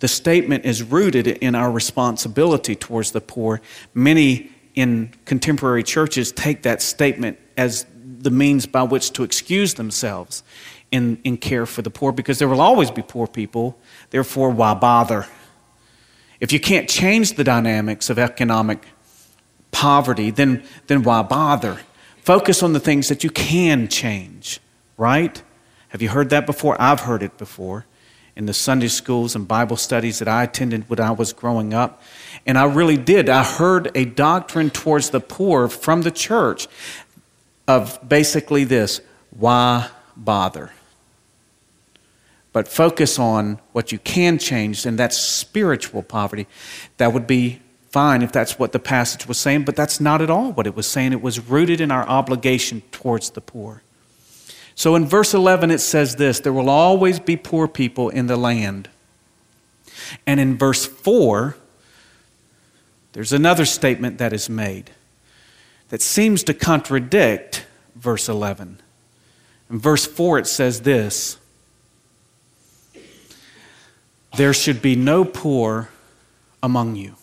The 0.00 0.08
statement 0.08 0.66
is 0.66 0.82
rooted 0.82 1.26
in 1.26 1.54
our 1.54 1.72
responsibility 1.72 2.76
towards 2.76 3.12
the 3.12 3.22
poor. 3.22 3.62
Many 3.94 4.52
in 4.74 5.14
contemporary 5.24 5.82
churches 5.82 6.30
take 6.30 6.64
that 6.64 6.82
statement 6.82 7.38
as 7.56 7.86
the 8.18 8.28
means 8.30 8.66
by 8.66 8.82
which 8.82 9.12
to 9.12 9.22
excuse 9.22 9.72
themselves 9.72 10.42
in, 10.90 11.18
in 11.24 11.38
care 11.38 11.64
for 11.64 11.80
the 11.80 11.88
poor 11.88 12.12
because 12.12 12.38
there 12.38 12.48
will 12.48 12.60
always 12.60 12.90
be 12.90 13.00
poor 13.00 13.26
people. 13.26 13.78
Therefore, 14.10 14.50
why 14.50 14.74
bother? 14.74 15.26
If 16.38 16.52
you 16.52 16.60
can't 16.60 16.86
change 16.86 17.32
the 17.36 17.44
dynamics 17.44 18.10
of 18.10 18.18
economic 18.18 18.84
poverty, 19.70 20.30
then, 20.30 20.64
then 20.86 21.02
why 21.02 21.22
bother? 21.22 21.80
Focus 22.18 22.62
on 22.62 22.74
the 22.74 22.80
things 22.80 23.08
that 23.08 23.24
you 23.24 23.30
can 23.30 23.88
change, 23.88 24.60
right? 24.98 25.42
Have 25.92 26.02
you 26.02 26.08
heard 26.08 26.30
that 26.30 26.44
before? 26.44 26.76
I've 26.80 27.00
heard 27.00 27.22
it 27.22 27.38
before 27.38 27.86
in 28.34 28.46
the 28.46 28.54
Sunday 28.54 28.88
schools 28.88 29.36
and 29.36 29.46
Bible 29.46 29.76
studies 29.76 30.18
that 30.18 30.28
I 30.28 30.42
attended 30.42 30.88
when 30.88 31.00
I 31.00 31.10
was 31.10 31.32
growing 31.32 31.72
up. 31.74 32.02
And 32.46 32.58
I 32.58 32.64
really 32.64 32.96
did. 32.96 33.28
I 33.28 33.44
heard 33.44 33.90
a 33.94 34.04
doctrine 34.04 34.70
towards 34.70 35.10
the 35.10 35.20
poor 35.20 35.68
from 35.68 36.02
the 36.02 36.10
church 36.10 36.66
of 37.68 37.98
basically 38.06 38.64
this 38.64 39.00
why 39.30 39.88
bother? 40.16 40.72
but 42.52 42.68
focus 42.68 43.18
on 43.18 43.58
what 43.72 43.92
you 43.92 43.98
can 43.98 44.38
change, 44.38 44.84
and 44.84 44.98
that's 44.98 45.16
spiritual 45.16 46.02
poverty. 46.02 46.46
That 46.98 47.12
would 47.12 47.26
be 47.26 47.60
fine 47.90 48.22
if 48.22 48.30
that's 48.30 48.58
what 48.58 48.72
the 48.72 48.78
passage 48.78 49.26
was 49.26 49.38
saying, 49.38 49.64
but 49.64 49.74
that's 49.74 50.00
not 50.00 50.22
at 50.22 50.30
all 50.30 50.52
what 50.52 50.66
it 50.66 50.76
was 50.76 50.86
saying. 50.86 51.12
It 51.12 51.22
was 51.22 51.40
rooted 51.40 51.80
in 51.80 51.90
our 51.90 52.06
obligation 52.06 52.82
towards 52.92 53.30
the 53.30 53.40
poor. 53.40 53.82
So 54.74 54.94
in 54.94 55.06
verse 55.06 55.34
11, 55.34 55.70
it 55.70 55.78
says 55.80 56.16
this 56.16 56.40
there 56.40 56.52
will 56.52 56.70
always 56.70 57.20
be 57.20 57.36
poor 57.36 57.68
people 57.68 58.08
in 58.08 58.26
the 58.26 58.36
land. 58.36 58.88
And 60.26 60.40
in 60.40 60.56
verse 60.58 60.86
4, 60.86 61.56
there's 63.12 63.32
another 63.32 63.64
statement 63.64 64.18
that 64.18 64.32
is 64.32 64.48
made 64.48 64.90
that 65.90 66.00
seems 66.00 66.42
to 66.44 66.54
contradict 66.54 67.66
verse 67.94 68.28
11. 68.28 68.80
In 69.70 69.78
verse 69.78 70.06
4, 70.06 70.38
it 70.38 70.46
says 70.46 70.80
this 70.82 71.38
there 74.36 74.54
should 74.54 74.80
be 74.80 74.96
no 74.96 75.24
poor 75.24 75.90
among 76.62 76.96
you. 76.96 77.16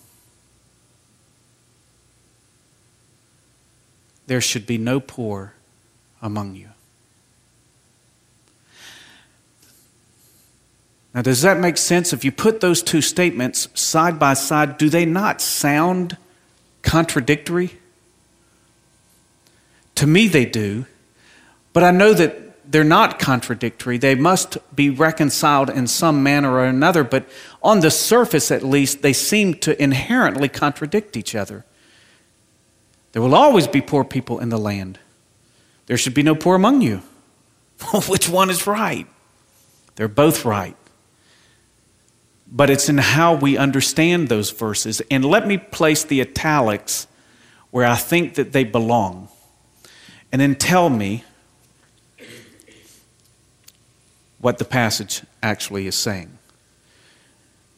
There 4.27 4.41
should 4.41 4.67
be 4.67 4.77
no 4.77 4.99
poor 4.99 5.53
among 6.21 6.55
you. 6.55 6.69
Now, 11.13 11.21
does 11.21 11.41
that 11.41 11.59
make 11.59 11.77
sense? 11.77 12.13
If 12.13 12.23
you 12.23 12.31
put 12.31 12.61
those 12.61 12.83
two 12.83 13.01
statements 13.01 13.67
side 13.73 14.19
by 14.19 14.35
side, 14.35 14.77
do 14.77 14.89
they 14.89 15.05
not 15.05 15.41
sound 15.41 16.17
contradictory? 16.81 17.79
To 19.95 20.05
me, 20.05 20.27
they 20.27 20.45
do. 20.45 20.85
But 21.73 21.83
I 21.83 21.91
know 21.91 22.13
that 22.13 22.71
they're 22.71 22.83
not 22.83 23.17
contradictory. 23.17 23.97
They 23.97 24.13
must 24.13 24.57
be 24.75 24.91
reconciled 24.91 25.71
in 25.71 25.87
some 25.87 26.21
manner 26.21 26.51
or 26.51 26.65
another, 26.65 27.03
but 27.03 27.27
on 27.63 27.79
the 27.79 27.89
surface 27.89 28.51
at 28.51 28.61
least, 28.61 29.01
they 29.01 29.13
seem 29.13 29.55
to 29.55 29.81
inherently 29.81 30.47
contradict 30.47 31.17
each 31.17 31.33
other. 31.33 31.65
There 33.11 33.21
will 33.23 33.33
always 33.33 33.67
be 33.67 33.81
poor 33.81 34.03
people 34.03 34.39
in 34.39 34.49
the 34.49 34.59
land. 34.59 34.99
There 35.87 35.97
should 35.97 36.13
be 36.13 36.21
no 36.21 36.35
poor 36.35 36.55
among 36.55 36.81
you. 36.81 37.01
Which 38.07 38.29
one 38.29 38.51
is 38.51 38.67
right? 38.67 39.07
They're 39.95 40.07
both 40.07 40.45
right. 40.45 40.75
But 42.51 42.69
it's 42.69 42.89
in 42.89 42.97
how 42.97 43.35
we 43.35 43.57
understand 43.57 44.27
those 44.27 44.49
verses. 44.51 45.01
And 45.11 45.23
let 45.23 45.47
me 45.47 45.57
place 45.57 46.03
the 46.03 46.21
italics 46.21 47.07
where 47.71 47.85
I 47.85 47.95
think 47.95 48.35
that 48.35 48.51
they 48.53 48.63
belong. 48.63 49.29
And 50.31 50.41
then 50.41 50.55
tell 50.55 50.89
me 50.89 51.23
what 54.39 54.57
the 54.57 54.65
passage 54.65 55.21
actually 55.43 55.85
is 55.85 55.95
saying. 55.95 56.37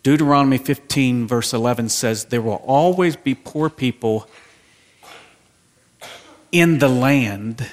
Deuteronomy 0.03 0.57
15, 0.57 1.27
verse 1.27 1.53
11 1.53 1.89
says, 1.89 2.25
There 2.25 2.41
will 2.41 2.63
always 2.65 3.15
be 3.15 3.35
poor 3.35 3.69
people 3.69 4.27
in 6.51 6.79
the 6.79 6.89
land. 6.89 7.69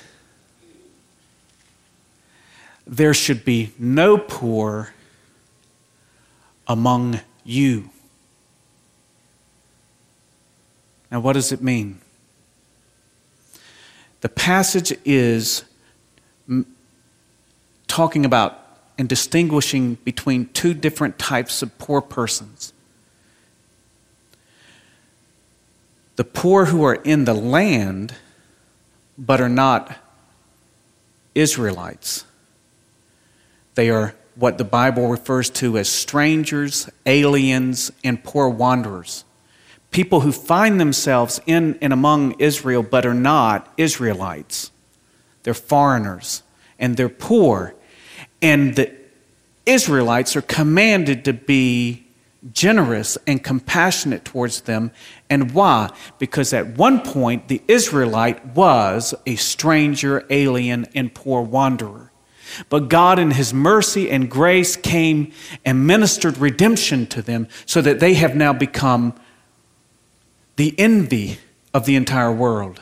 There 2.87 3.14
should 3.14 3.45
be 3.45 3.73
no 3.78 4.19
poor 4.19 4.93
among 6.68 7.20
you. 7.44 7.90
Now, 11.10 11.20
what 11.20 11.32
does 11.32 11.52
it 11.52 11.62
mean? 11.62 12.00
The 14.20 14.28
passage 14.28 14.92
is 15.04 15.64
talking 17.87 18.25
about 18.25 18.64
and 18.98 19.08
distinguishing 19.08 19.94
between 20.04 20.46
two 20.46 20.75
different 20.75 21.18
types 21.18 21.62
of 21.62 21.76
poor 21.78 22.00
persons. 22.00 22.72
The 26.16 26.25
poor 26.25 26.66
who 26.66 26.82
are 26.82 26.96
in 26.96 27.25
the 27.25 27.34
land 27.34 28.14
but 29.16 29.40
are 29.40 29.48
not 29.48 29.96
Israelites. 31.34 32.25
They 33.76 33.88
are 33.90 34.14
what 34.38 34.57
the 34.57 34.64
Bible 34.64 35.09
refers 35.09 35.50
to 35.50 35.76
as 35.76 35.88
strangers, 35.88 36.88
aliens, 37.07 37.90
and 38.04 38.23
poor 38.23 38.49
wanderers. 38.49 39.25
people 39.90 40.21
who 40.21 40.33
find 40.33 40.80
themselves 40.80 41.40
in 41.47 41.78
and 41.80 41.92
among 41.92 42.33
Israel 42.38 42.83
but 42.83 43.07
are 43.07 43.14
not 43.14 43.73
Israelites. 43.76 44.71
They're 45.42 45.54
foreigners 45.54 46.42
and 46.78 46.97
they're 46.97 47.09
poor. 47.09 47.75
And 48.42 48.76
the 48.76 48.92
Israelites 49.66 50.37
are 50.37 50.42
commanded 50.42 51.25
to 51.25 51.33
be 51.33 52.07
generous 52.52 53.18
and 53.26 53.42
compassionate 53.42 54.25
towards 54.25 54.62
them. 54.62 54.92
And 55.28 55.52
why? 55.52 55.90
Because 56.18 56.52
at 56.52 56.78
one 56.78 57.00
point, 57.00 57.49
the 57.49 57.61
Israelite 57.66 58.45
was 58.47 59.14
a 59.26 59.37
stranger, 59.37 60.25
alien, 60.30 60.87
and 60.95 61.12
poor 61.12 61.42
wanderer. 61.42 62.08
But 62.69 62.88
God, 62.88 63.19
in 63.19 63.33
His 63.33 63.52
mercy 63.55 64.11
and 64.11 64.31
grace, 64.31 64.76
came 64.76 65.33
and 65.64 65.87
ministered 65.87 66.38
redemption 66.38 67.07
to 67.09 67.23
them 67.23 67.49
so 67.67 67.81
that 67.81 68.00
they 68.00 68.14
have 68.14 68.35
now 68.35 68.52
become 68.52 69.14
the 70.57 70.75
envy 70.78 71.38
of 71.73 71.85
the 71.85 71.97
entire 71.97 72.33
world. 72.33 72.81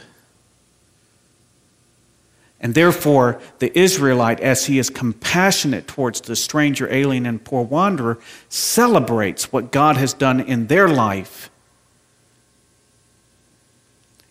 And 2.61 2.75
therefore, 2.75 3.41
the 3.59 3.79
Israelite, 3.79 4.41
as 4.41 4.67
he 4.67 4.79
is 4.79 4.89
compassionate 4.89 5.87
towards 5.87 6.23
the 6.23 6.35
stranger, 6.35 6.93
alien, 6.93 7.27
and 7.27 7.45
poor 7.45 7.63
wanderer, 7.63 8.19
celebrates 8.49 9.53
what 9.53 9.71
God 9.71 9.97
has 9.99 10.15
done 10.15 10.41
in 10.41 10.67
their 10.67 10.89
life. 10.89 11.51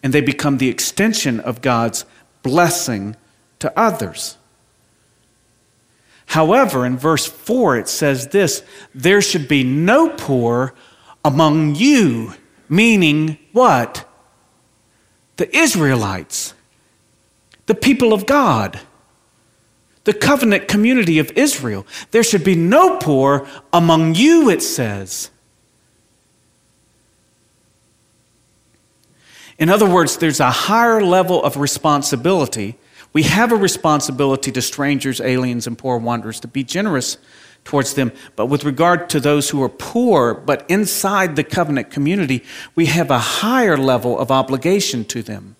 And 0.01 0.11
they 0.11 0.21
become 0.21 0.57
the 0.57 0.69
extension 0.69 1.39
of 1.39 1.61
God's 1.61 2.05
blessing 2.41 3.15
to 3.59 3.71
others. 3.79 4.37
However, 6.25 6.85
in 6.85 6.97
verse 6.97 7.25
4, 7.25 7.77
it 7.77 7.89
says 7.89 8.27
this 8.27 8.63
there 8.93 9.21
should 9.21 9.47
be 9.47 9.63
no 9.63 10.09
poor 10.09 10.73
among 11.23 11.75
you, 11.75 12.33
meaning 12.67 13.37
what? 13.51 14.07
The 15.37 15.55
Israelites 15.55 16.53
the 17.65 17.75
people 17.75 18.13
of 18.13 18.25
God, 18.25 18.79
the 20.03 20.13
covenant 20.13 20.67
community 20.67 21.19
of 21.19 21.31
Israel. 21.31 21.85
There 22.11 22.23
should 22.23 22.43
be 22.43 22.55
no 22.55 22.97
poor 22.97 23.47
among 23.73 24.15
you, 24.15 24.49
it 24.49 24.61
says. 24.61 25.31
In 29.57 29.69
other 29.69 29.89
words, 29.89 30.17
there's 30.17 30.39
a 30.39 30.51
higher 30.51 31.01
level 31.01 31.41
of 31.41 31.57
responsibility. 31.57 32.77
We 33.15 33.23
have 33.23 33.53
a 33.53 33.55
responsibility 33.55 34.51
to 34.51 34.61
strangers, 34.61 35.21
aliens, 35.21 35.67
and 35.67 35.77
poor 35.77 35.97
wanderers 35.97 36.41
to 36.41 36.49
be 36.49 36.65
generous 36.65 37.17
towards 37.63 37.93
them. 37.93 38.11
But 38.35 38.47
with 38.47 38.65
regard 38.65 39.09
to 39.11 39.21
those 39.21 39.49
who 39.49 39.63
are 39.63 39.69
poor 39.69 40.33
but 40.33 40.65
inside 40.69 41.37
the 41.37 41.45
covenant 41.45 41.91
community, 41.91 42.43
we 42.75 42.87
have 42.87 43.09
a 43.09 43.17
higher 43.17 43.77
level 43.77 44.19
of 44.19 44.31
obligation 44.31 45.05
to 45.05 45.23
them. 45.23 45.55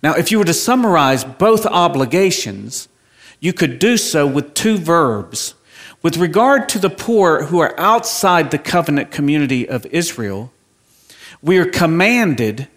Now, 0.00 0.14
if 0.14 0.30
you 0.30 0.38
were 0.38 0.44
to 0.44 0.54
summarize 0.54 1.24
both 1.24 1.66
obligations, 1.66 2.88
you 3.40 3.52
could 3.52 3.80
do 3.80 3.96
so 3.96 4.24
with 4.24 4.54
two 4.54 4.78
verbs. 4.78 5.54
With 6.00 6.16
regard 6.16 6.68
to 6.68 6.78
the 6.78 6.90
poor 6.90 7.46
who 7.46 7.58
are 7.58 7.74
outside 7.76 8.52
the 8.52 8.58
covenant 8.58 9.10
community 9.10 9.68
of 9.68 9.84
Israel, 9.86 10.52
we 11.42 11.58
are 11.58 11.66
commanded 11.66 12.68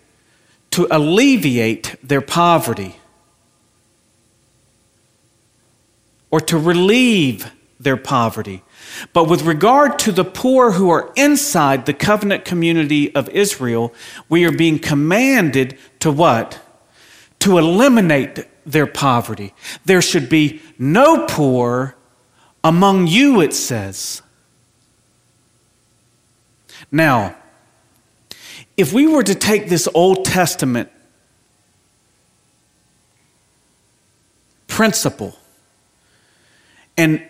to 0.71 0.87
alleviate 0.89 1.95
their 2.01 2.21
poverty 2.21 2.95
or 6.31 6.39
to 6.41 6.57
relieve 6.57 7.51
their 7.79 7.97
poverty. 7.97 8.63
But 9.13 9.27
with 9.27 9.43
regard 9.43 9.99
to 9.99 10.11
the 10.11 10.25
poor 10.25 10.71
who 10.71 10.89
are 10.89 11.11
inside 11.15 11.85
the 11.85 11.93
covenant 11.93 12.45
community 12.45 13.13
of 13.13 13.29
Israel, 13.29 13.93
we 14.29 14.45
are 14.45 14.51
being 14.51 14.79
commanded 14.79 15.77
to 15.99 16.11
what? 16.11 16.59
to 17.41 17.57
eliminate 17.57 18.45
their 18.65 18.85
poverty. 18.85 19.53
There 19.83 20.01
should 20.01 20.29
be 20.29 20.61
no 20.77 21.25
poor 21.25 21.95
among 22.63 23.07
you, 23.07 23.41
it 23.41 23.53
says. 23.53 24.21
Now, 26.91 27.35
if 28.77 28.93
we 28.93 29.07
were 29.07 29.23
to 29.23 29.33
take 29.33 29.69
this 29.69 29.87
Old 29.95 30.23
Testament 30.23 30.91
principle 34.67 35.35
and 37.01 37.25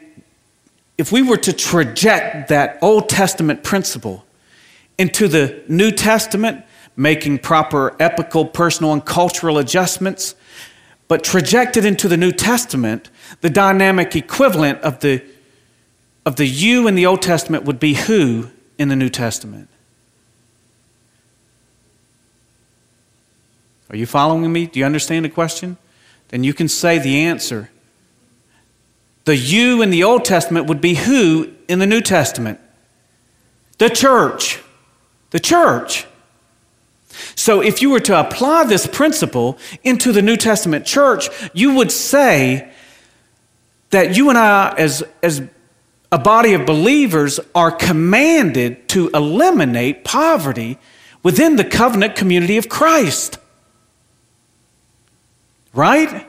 if 0.98 1.14
we 1.14 1.22
were 1.22 1.38
to 1.38 1.54
traject 1.54 2.50
that 2.50 2.78
Old 2.82 3.08
Testament 3.08 3.64
principle 3.64 4.26
into 4.98 5.30
the 5.30 5.64
New 5.70 5.92
Testament, 5.92 6.66
making 6.98 7.40
proper 7.40 7.96
epical, 7.98 8.46
personal, 8.46 8.92
and 8.92 9.06
cultural 9.06 9.58
adjustments. 9.58 10.36
But 11.08 11.24
trajected 11.24 11.86
into 11.86 12.10
the 12.10 12.18
New 12.18 12.34
Testament, 12.34 13.10
the 13.40 13.50
dynamic 13.50 14.14
equivalent 14.14 14.82
of 14.82 15.00
the, 15.00 15.24
of 16.26 16.36
the 16.36 16.46
you 16.46 16.86
in 16.88 16.96
the 16.96 17.06
Old 17.06 17.22
Testament 17.22 17.64
would 17.64 17.80
be 17.80 17.94
who 17.94 18.50
in 18.78 18.90
the 18.90 18.96
New 18.98 19.10
Testament? 19.10 19.70
Are 23.90 23.96
you 23.96 24.06
following 24.06 24.52
me? 24.52 24.68
Do 24.68 24.80
you 24.80 24.86
understand 24.86 25.24
the 25.24 25.30
question? 25.30 25.78
Then 26.28 26.44
you 26.44 26.54
can 26.54 26.68
say 26.68 26.98
the 26.98 27.22
answer. 27.22 27.70
The 29.26 29.36
you 29.36 29.82
in 29.82 29.90
the 29.90 30.04
Old 30.04 30.26
Testament 30.26 30.68
would 30.68 30.82
be 30.82 30.96
who 30.96 31.52
in 31.68 31.80
the 31.80 31.86
New 31.86 32.02
Testament? 32.02 32.60
The 33.78 33.90
church. 33.90 34.62
The 35.30 35.40
church. 35.40 36.08
So, 37.36 37.62
if 37.62 37.82
you 37.82 37.90
were 37.90 38.00
to 38.02 38.20
apply 38.20 38.66
this 38.66 38.88
principle 38.88 39.58
into 39.84 40.12
the 40.12 40.22
New 40.22 40.38
Testament 40.38 40.86
church, 40.86 41.30
you 41.54 41.76
would 41.76 41.92
say 41.92 42.72
that 43.90 44.16
you 44.16 44.30
and 44.30 44.38
I, 44.38 44.74
as, 44.78 45.04
as 45.22 45.42
a 46.12 46.18
body 46.18 46.54
of 46.54 46.66
believers, 46.66 47.40
are 47.54 47.72
commanded 47.72 48.88
to 48.90 49.10
eliminate 49.10 50.04
poverty 50.04 50.78
within 51.24 51.58
the 51.58 51.66
covenant 51.66 52.16
community 52.16 52.58
of 52.58 52.70
Christ. 52.70 53.38
Right? 55.74 56.28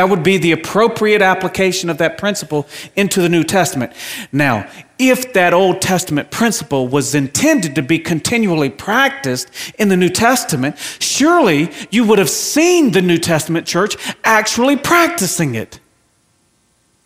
That 0.00 0.08
would 0.08 0.22
be 0.22 0.38
the 0.38 0.52
appropriate 0.52 1.20
application 1.20 1.90
of 1.90 1.98
that 1.98 2.16
principle 2.16 2.66
into 2.96 3.20
the 3.20 3.28
New 3.28 3.44
Testament. 3.44 3.92
Now, 4.32 4.66
if 4.98 5.34
that 5.34 5.52
Old 5.52 5.82
Testament 5.82 6.30
principle 6.30 6.88
was 6.88 7.14
intended 7.14 7.74
to 7.74 7.82
be 7.82 7.98
continually 7.98 8.70
practiced 8.70 9.50
in 9.78 9.90
the 9.90 9.98
New 9.98 10.08
Testament, 10.08 10.78
surely 10.78 11.70
you 11.90 12.06
would 12.06 12.18
have 12.18 12.30
seen 12.30 12.92
the 12.92 13.02
New 13.02 13.18
Testament 13.18 13.66
church 13.66 13.94
actually 14.24 14.74
practicing 14.74 15.54
it. 15.54 15.80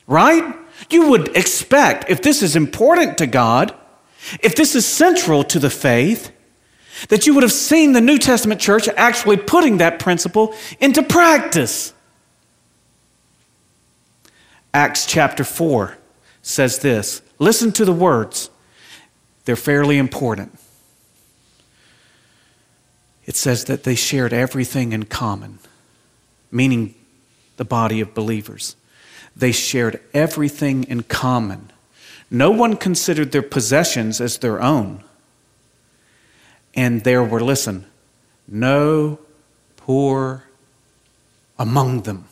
Right? 0.06 0.54
You 0.88 1.10
would 1.10 1.36
expect, 1.36 2.08
if 2.08 2.22
this 2.22 2.44
is 2.44 2.54
important 2.54 3.18
to 3.18 3.26
God, 3.26 3.74
if 4.40 4.54
this 4.54 4.76
is 4.76 4.86
central 4.86 5.42
to 5.42 5.58
the 5.58 5.68
faith, 5.68 6.30
that 7.08 7.26
you 7.26 7.34
would 7.34 7.42
have 7.42 7.50
seen 7.50 7.90
the 7.90 8.00
New 8.00 8.18
Testament 8.18 8.60
church 8.60 8.86
actually 8.96 9.38
putting 9.38 9.78
that 9.78 9.98
principle 9.98 10.54
into 10.78 11.02
practice. 11.02 11.92
Acts 14.74 15.06
chapter 15.06 15.44
4 15.44 15.96
says 16.42 16.80
this. 16.80 17.22
Listen 17.38 17.70
to 17.72 17.84
the 17.84 17.92
words, 17.92 18.50
they're 19.44 19.54
fairly 19.54 19.98
important. 19.98 20.58
It 23.24 23.36
says 23.36 23.64
that 23.66 23.84
they 23.84 23.94
shared 23.94 24.32
everything 24.32 24.92
in 24.92 25.04
common, 25.04 25.60
meaning 26.50 26.96
the 27.56 27.64
body 27.64 28.00
of 28.00 28.14
believers. 28.14 28.74
They 29.36 29.52
shared 29.52 30.00
everything 30.12 30.82
in 30.84 31.04
common. 31.04 31.70
No 32.28 32.50
one 32.50 32.76
considered 32.76 33.30
their 33.30 33.42
possessions 33.42 34.20
as 34.20 34.38
their 34.38 34.60
own. 34.60 35.04
And 36.74 37.04
there 37.04 37.22
were, 37.22 37.40
listen, 37.40 37.86
no 38.48 39.20
poor 39.76 40.44
among 41.58 42.02
them. 42.02 42.26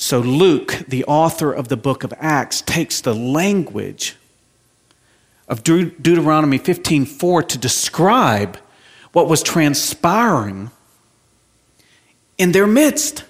So, 0.00 0.20
Luke, 0.20 0.84
the 0.86 1.04
author 1.06 1.52
of 1.52 1.66
the 1.66 1.76
book 1.76 2.04
of 2.04 2.14
Acts, 2.20 2.60
takes 2.60 3.00
the 3.00 3.16
language 3.16 4.14
of 5.48 5.64
Deut- 5.64 6.00
Deuteronomy 6.00 6.56
15:4 6.56 7.42
to 7.42 7.58
describe 7.58 8.58
what 9.10 9.28
was 9.28 9.42
transpiring 9.42 10.70
in 12.38 12.52
their 12.52 12.66
midst. 12.68 13.24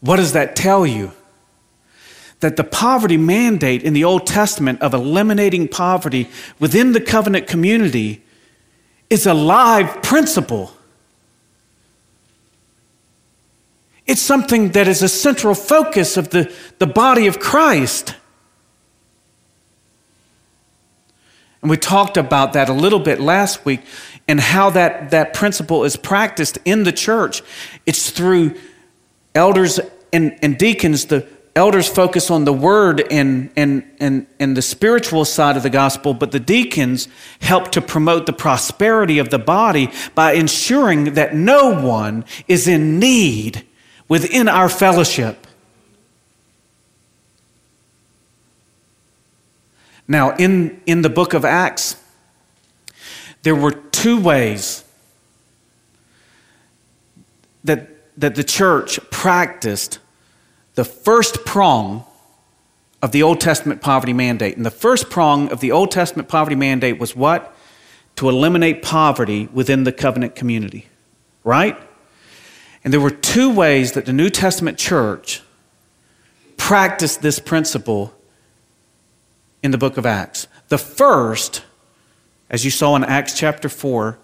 What 0.00 0.16
does 0.16 0.32
that 0.32 0.56
tell 0.56 0.84
you? 0.84 1.12
That 2.40 2.56
the 2.56 2.64
poverty 2.64 3.16
mandate 3.16 3.84
in 3.84 3.92
the 3.92 4.02
Old 4.02 4.26
Testament 4.26 4.82
of 4.82 4.92
eliminating 4.92 5.68
poverty 5.68 6.28
within 6.58 6.94
the 6.94 7.00
covenant 7.00 7.46
community 7.46 8.24
is 9.08 9.24
a 9.24 9.34
live 9.34 10.02
principle 10.02 10.72
It's 14.08 14.22
something 14.22 14.70
that 14.70 14.88
is 14.88 15.02
a 15.02 15.08
central 15.08 15.54
focus 15.54 16.16
of 16.16 16.30
the, 16.30 16.52
the 16.78 16.86
body 16.86 17.26
of 17.26 17.38
Christ. 17.38 18.14
And 21.60 21.70
we 21.70 21.76
talked 21.76 22.16
about 22.16 22.54
that 22.54 22.70
a 22.70 22.72
little 22.72 23.00
bit 23.00 23.20
last 23.20 23.66
week 23.66 23.82
and 24.26 24.40
how 24.40 24.70
that, 24.70 25.10
that 25.10 25.34
principle 25.34 25.84
is 25.84 25.96
practiced 25.96 26.58
in 26.64 26.84
the 26.84 26.92
church. 26.92 27.42
It's 27.84 28.10
through 28.10 28.54
elders 29.34 29.78
and, 30.10 30.38
and 30.40 30.56
deacons, 30.56 31.06
the 31.06 31.26
elders 31.54 31.86
focus 31.86 32.30
on 32.30 32.44
the 32.46 32.52
word 32.52 33.06
and, 33.10 33.50
and, 33.56 33.84
and, 34.00 34.26
and 34.40 34.56
the 34.56 34.62
spiritual 34.62 35.26
side 35.26 35.58
of 35.58 35.62
the 35.62 35.68
gospel, 35.68 36.14
but 36.14 36.30
the 36.30 36.40
deacons 36.40 37.08
help 37.42 37.72
to 37.72 37.82
promote 37.82 38.24
the 38.24 38.32
prosperity 38.32 39.18
of 39.18 39.28
the 39.28 39.38
body 39.38 39.90
by 40.14 40.32
ensuring 40.32 41.12
that 41.14 41.34
no 41.34 41.78
one 41.78 42.24
is 42.46 42.66
in 42.66 42.98
need 42.98 43.67
within 44.08 44.48
our 44.48 44.68
fellowship. 44.68 45.46
Now, 50.08 50.34
in, 50.36 50.80
in 50.86 51.02
the 51.02 51.10
book 51.10 51.34
of 51.34 51.44
Acts, 51.44 52.02
there 53.42 53.54
were 53.54 53.72
two 53.72 54.18
ways 54.18 54.84
that, 57.64 57.88
that 58.18 58.34
the 58.34 58.44
church 58.44 58.98
practiced 59.10 59.98
the 60.74 60.84
first 60.84 61.44
prong 61.44 62.04
of 63.02 63.12
the 63.12 63.22
Old 63.22 63.40
Testament 63.40 63.80
poverty 63.80 64.12
mandate. 64.12 64.56
And 64.56 64.64
the 64.64 64.70
first 64.70 65.10
prong 65.10 65.50
of 65.50 65.60
the 65.60 65.72
Old 65.72 65.90
Testament 65.90 66.28
poverty 66.28 66.56
mandate 66.56 66.98
was 66.98 67.14
what? 67.14 67.54
To 68.16 68.28
eliminate 68.28 68.82
poverty 68.82 69.48
within 69.52 69.84
the 69.84 69.92
covenant 69.92 70.34
community, 70.34 70.86
right? 71.44 71.78
And 72.84 72.92
there 72.92 73.00
were 73.00 73.10
two 73.10 73.52
ways 73.52 73.92
that 73.92 74.06
the 74.06 74.12
New 74.12 74.30
Testament 74.30 74.78
church 74.78 75.42
practiced 76.56 77.22
this 77.22 77.38
principle 77.38 78.14
in 79.62 79.70
the 79.70 79.78
book 79.78 79.96
of 79.96 80.06
Acts. 80.06 80.46
The 80.68 80.78
first, 80.78 81.64
as 82.48 82.64
you 82.64 82.70
saw 82.70 82.94
in 82.96 83.04
Acts 83.04 83.36
chapter 83.38 83.68
4, 83.68 84.18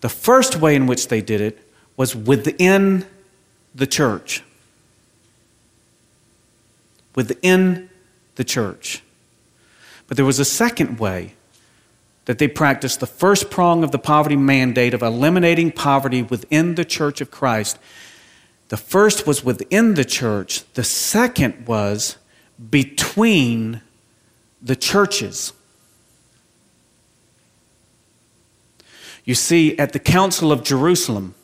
the 0.00 0.08
first 0.08 0.56
way 0.56 0.74
in 0.74 0.86
which 0.86 1.08
they 1.08 1.20
did 1.20 1.40
it 1.40 1.58
was 1.96 2.14
within 2.14 3.04
the 3.74 3.86
church 3.86 4.42
within 7.18 7.90
the 8.36 8.44
church. 8.44 9.02
But 10.06 10.16
there 10.16 10.24
was 10.24 10.38
a 10.38 10.44
second 10.44 11.00
way 11.00 11.34
that 12.28 12.36
they 12.36 12.46
practiced 12.46 13.00
the 13.00 13.06
first 13.06 13.50
prong 13.50 13.82
of 13.82 13.90
the 13.90 13.98
poverty 13.98 14.36
mandate 14.36 14.92
of 14.92 15.00
eliminating 15.00 15.72
poverty 15.72 16.22
within 16.22 16.74
the 16.74 16.84
church 16.84 17.22
of 17.22 17.30
Christ. 17.30 17.78
The 18.68 18.76
first 18.76 19.26
was 19.26 19.42
within 19.42 19.94
the 19.94 20.04
church, 20.04 20.70
the 20.74 20.84
second 20.84 21.66
was 21.66 22.18
between 22.68 23.80
the 24.60 24.76
churches. 24.76 25.54
You 29.24 29.34
see, 29.34 29.78
at 29.78 29.94
the 29.94 29.98
Council 29.98 30.52
of 30.52 30.62
Jerusalem, 30.62 31.34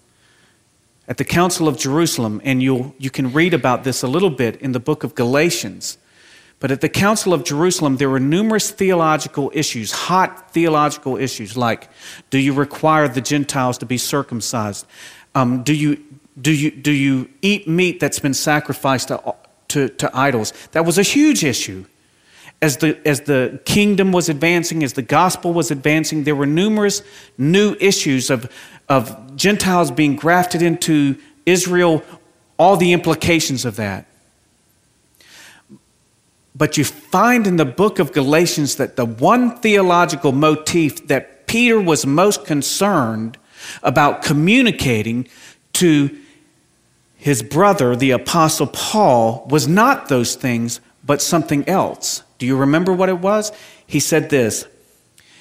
at 1.09 1.17
the 1.17 1.25
Council 1.25 1.67
of 1.67 1.79
Jerusalem, 1.79 2.43
and 2.45 2.63
you 2.63 2.95
you 2.99 3.09
can 3.09 3.33
read 3.33 3.55
about 3.55 3.85
this 3.85 4.03
a 4.03 4.07
little 4.07 4.29
bit 4.29 4.57
in 4.61 4.73
the 4.73 4.81
book 4.81 5.03
of 5.03 5.15
Galatians. 5.15 5.97
But 6.65 6.71
at 6.71 6.81
the 6.81 6.89
Council 6.89 7.35
of 7.35 7.45
Jerusalem, 7.45 7.99
there 7.99 8.09
were 8.09 8.19
numerous 8.19 8.71
theological 8.71 9.53
issues, 9.53 9.93
hot 9.93 10.51
theological 10.55 11.19
issues, 11.19 11.59
like 11.59 11.91
do 12.31 12.39
you 12.39 12.55
require 12.55 13.07
the 13.07 13.21
Gentiles 13.21 13.77
to 13.77 13.85
be 13.85 13.99
circumcised? 13.99 14.87
Um, 15.35 15.63
do, 15.63 15.75
you, 15.75 16.03
do, 16.41 16.51
you, 16.51 16.71
do 16.71 16.91
you 16.91 17.29
eat 17.43 17.69
meat 17.69 18.01
that's 18.01 18.19
been 18.19 18.33
sacrificed 18.33 19.09
to, 19.09 19.35
to, 19.69 19.91
to 19.91 20.11
idols? 20.17 20.55
That 20.73 20.87
was 20.87 20.97
a 20.97 21.03
huge 21.03 21.45
issue. 21.45 21.85
As 22.63 22.79
the, 22.79 22.99
as 23.07 23.21
the 23.21 23.61
kingdom 23.67 24.11
was 24.11 24.31
advancing, 24.31 24.83
as 24.83 24.95
the 24.95 25.03
gospel 25.03 25.53
was 25.53 25.71
advancing, 25.71 26.25
there 26.25 26.35
were 26.35 26.47
numerous 26.47 27.03
new 27.37 27.77
issues 27.79 28.31
of 28.31 28.51
of 28.89 29.37
Gentiles 29.37 29.91
being 29.91 30.17
grafted 30.17 30.63
into 30.63 31.19
Israel, 31.45 32.03
all 32.59 32.79
the 32.79 32.95
implications 32.95 33.67
of 33.67 33.77
that. 33.77 34.07
But 36.55 36.77
you 36.79 36.85
find 36.85 37.47
in 37.47 37.57
the 37.57 37.65
book 37.65 37.99
of 37.99 38.13
Galatians 38.13 38.77
that 38.77 38.97
the 38.97 39.05
one 39.05 39.57
theological 39.59 40.33
motif 40.33 41.09
that 41.09 41.47
Peter 41.47 41.81
was 41.81 42.07
most 42.07 42.45
concerned 42.45 43.39
about 43.83 44.23
communicating 44.23 45.27
to 45.75 46.17
his 47.17 47.43
brother, 47.43 47.97
the 47.97 48.11
Apostle 48.11 48.67
Paul, 48.67 49.47
was 49.49 49.67
not 49.67 50.09
those 50.09 50.35
things, 50.35 50.81
but 51.03 51.23
something 51.23 51.67
else. 51.69 52.23
Do 52.39 52.47
you 52.47 52.57
remember 52.57 52.93
what 52.93 53.09
it 53.09 53.19
was? 53.19 53.51
He 53.87 53.99
said 53.99 54.31
this 54.31 54.67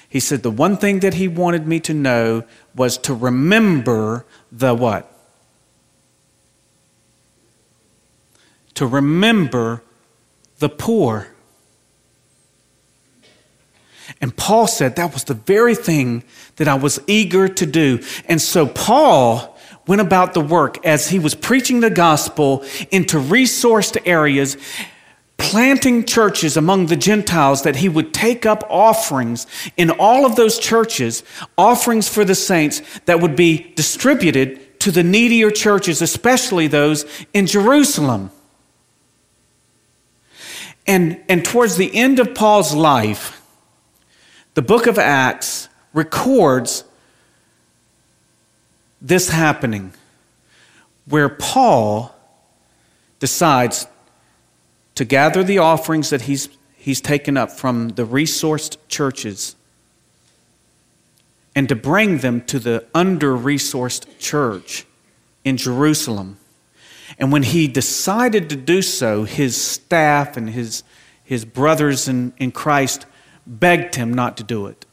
He 0.08 0.18
said, 0.18 0.42
The 0.42 0.50
one 0.50 0.78
thing 0.78 1.00
that 1.00 1.14
he 1.14 1.28
wanted 1.28 1.66
me 1.66 1.80
to 1.80 1.94
know 1.94 2.44
was 2.74 2.96
to 2.98 3.14
remember 3.14 4.24
the 4.50 4.74
what? 4.74 5.10
To 8.74 8.86
remember 8.86 9.83
the 10.64 10.68
poor. 10.70 11.28
And 14.22 14.34
Paul 14.34 14.66
said 14.66 14.96
that 14.96 15.12
was 15.12 15.24
the 15.24 15.34
very 15.34 15.74
thing 15.74 16.24
that 16.56 16.68
I 16.68 16.74
was 16.74 16.98
eager 17.06 17.48
to 17.48 17.66
do. 17.66 18.00
And 18.30 18.40
so 18.40 18.66
Paul 18.66 19.58
went 19.86 20.00
about 20.00 20.32
the 20.32 20.40
work 20.40 20.82
as 20.86 21.10
he 21.10 21.18
was 21.18 21.34
preaching 21.34 21.80
the 21.80 21.90
gospel 21.90 22.64
into 22.90 23.18
resourced 23.18 23.98
areas 24.06 24.56
planting 25.36 26.06
churches 26.06 26.56
among 26.56 26.86
the 26.86 26.96
Gentiles 26.96 27.62
that 27.64 27.76
he 27.76 27.90
would 27.90 28.14
take 28.14 28.46
up 28.46 28.64
offerings 28.70 29.46
in 29.76 29.90
all 29.90 30.24
of 30.24 30.36
those 30.36 30.58
churches, 30.58 31.22
offerings 31.58 32.08
for 32.08 32.24
the 32.24 32.34
saints 32.34 32.80
that 33.04 33.20
would 33.20 33.36
be 33.36 33.70
distributed 33.74 34.80
to 34.80 34.90
the 34.90 35.02
needier 35.02 35.50
churches, 35.50 36.00
especially 36.00 36.68
those 36.68 37.04
in 37.34 37.46
Jerusalem. 37.46 38.30
And, 40.86 41.22
and 41.28 41.44
towards 41.44 41.76
the 41.76 41.94
end 41.94 42.18
of 42.18 42.34
Paul's 42.34 42.74
life, 42.74 43.40
the 44.54 44.62
book 44.62 44.86
of 44.86 44.98
Acts 44.98 45.68
records 45.92 46.84
this 49.00 49.30
happening 49.30 49.92
where 51.06 51.28
Paul 51.28 52.14
decides 53.18 53.86
to 54.94 55.04
gather 55.04 55.42
the 55.42 55.58
offerings 55.58 56.10
that 56.10 56.22
he's, 56.22 56.48
he's 56.76 57.00
taken 57.00 57.36
up 57.36 57.50
from 57.50 57.90
the 57.90 58.06
resourced 58.06 58.76
churches 58.88 59.56
and 61.54 61.68
to 61.68 61.76
bring 61.76 62.18
them 62.18 62.40
to 62.42 62.58
the 62.58 62.84
under 62.94 63.36
resourced 63.36 64.06
church 64.18 64.86
in 65.44 65.56
Jerusalem. 65.56 66.38
And 67.18 67.30
when 67.30 67.42
he 67.42 67.68
decided 67.68 68.50
to 68.50 68.56
do 68.56 68.82
so, 68.82 69.24
his 69.24 69.60
staff 69.60 70.36
and 70.36 70.50
his, 70.50 70.82
his 71.22 71.44
brothers 71.44 72.08
in, 72.08 72.32
in 72.38 72.50
Christ 72.50 73.06
begged 73.46 73.94
him 73.94 74.12
not 74.12 74.36
to 74.38 74.42
do 74.42 74.66
it. 74.66 74.86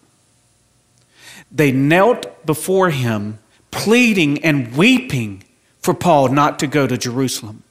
They 1.51 1.71
knelt 1.71 2.45
before 2.45 2.89
him, 2.89 3.39
pleading 3.71 4.43
and 4.43 4.75
weeping 4.75 5.43
for 5.79 5.93
Paul 5.93 6.29
not 6.29 6.59
to 6.59 6.67
go 6.67 6.87
to 6.87 6.97
Jerusalem. 6.97 7.63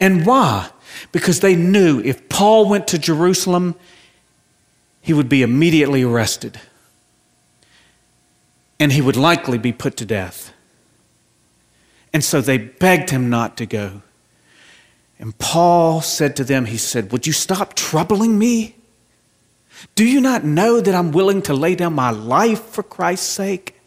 And 0.00 0.24
why? 0.24 0.70
Because 1.12 1.40
they 1.40 1.54
knew 1.54 2.00
if 2.00 2.28
Paul 2.30 2.68
went 2.68 2.88
to 2.88 2.98
Jerusalem, 2.98 3.74
he 5.02 5.12
would 5.12 5.28
be 5.28 5.42
immediately 5.42 6.02
arrested. 6.02 6.58
And 8.78 8.92
he 8.92 9.02
would 9.02 9.16
likely 9.16 9.58
be 9.58 9.72
put 9.72 9.96
to 9.98 10.06
death. 10.06 10.54
And 12.12 12.24
so 12.24 12.40
they 12.40 12.58
begged 12.58 13.10
him 13.10 13.30
not 13.30 13.56
to 13.58 13.66
go. 13.66 14.02
And 15.18 15.36
Paul 15.38 16.00
said 16.00 16.34
to 16.36 16.44
them, 16.44 16.64
He 16.64 16.78
said, 16.78 17.12
Would 17.12 17.26
you 17.26 17.32
stop 17.32 17.74
troubling 17.74 18.38
me? 18.38 18.76
Do 19.94 20.04
you 20.04 20.20
not 20.20 20.44
know 20.44 20.80
that 20.80 20.94
I'm 20.94 21.12
willing 21.12 21.42
to 21.42 21.54
lay 21.54 21.74
down 21.74 21.94
my 21.94 22.10
life 22.10 22.62
for 22.62 22.82
Christ's 22.82 23.28
sake? 23.28 23.80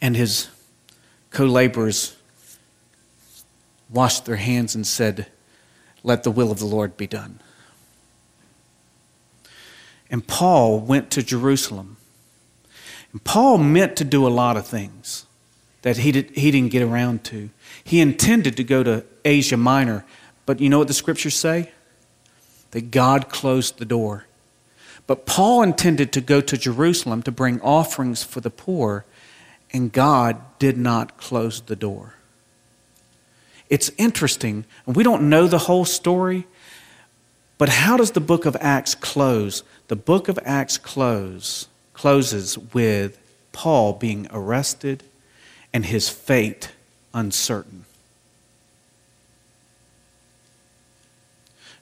And 0.00 0.16
his 0.16 0.48
co 1.30 1.44
laborers 1.44 2.16
washed 3.90 4.26
their 4.26 4.36
hands 4.36 4.74
and 4.74 4.86
said, 4.86 5.26
Let 6.02 6.22
the 6.22 6.30
will 6.30 6.50
of 6.50 6.58
the 6.58 6.66
Lord 6.66 6.96
be 6.96 7.06
done. 7.06 7.40
And 10.10 10.26
Paul 10.26 10.78
went 10.80 11.10
to 11.12 11.22
Jerusalem. 11.22 11.96
Paul 13.22 13.58
meant 13.58 13.96
to 13.96 14.04
do 14.04 14.26
a 14.26 14.28
lot 14.28 14.56
of 14.56 14.66
things 14.66 15.26
that 15.82 15.98
he, 15.98 16.10
did, 16.10 16.30
he 16.30 16.50
didn't 16.50 16.72
get 16.72 16.82
around 16.82 17.22
to. 17.24 17.50
He 17.84 18.00
intended 18.00 18.56
to 18.56 18.64
go 18.64 18.82
to 18.82 19.04
Asia 19.24 19.56
Minor, 19.56 20.04
but 20.46 20.60
you 20.60 20.68
know 20.68 20.78
what 20.78 20.88
the 20.88 20.94
scriptures 20.94 21.36
say? 21.36 21.70
That 22.72 22.90
God 22.90 23.28
closed 23.28 23.78
the 23.78 23.84
door. 23.84 24.24
But 25.06 25.26
Paul 25.26 25.62
intended 25.62 26.12
to 26.12 26.20
go 26.20 26.40
to 26.40 26.56
Jerusalem 26.56 27.22
to 27.22 27.30
bring 27.30 27.60
offerings 27.60 28.22
for 28.22 28.40
the 28.40 28.50
poor, 28.50 29.04
and 29.72 29.92
God 29.92 30.40
did 30.58 30.78
not 30.78 31.16
close 31.18 31.60
the 31.60 31.76
door. 31.76 32.14
it's 33.68 33.90
interesting. 33.98 34.64
and 34.86 34.96
We 34.96 35.04
don't 35.04 35.28
know 35.28 35.46
the 35.46 35.58
whole 35.58 35.84
story, 35.84 36.46
but 37.58 37.68
how 37.68 37.96
does 37.96 38.12
the 38.12 38.20
book 38.20 38.46
of 38.46 38.56
Acts 38.60 38.94
close? 38.94 39.62
The 39.88 39.96
book 39.96 40.28
of 40.28 40.38
Acts 40.44 40.78
close, 40.78 41.68
closes 42.04 42.58
with 42.74 43.18
Paul 43.52 43.94
being 43.94 44.26
arrested 44.30 45.02
and 45.72 45.86
his 45.86 46.10
fate 46.10 46.70
uncertain. 47.14 47.86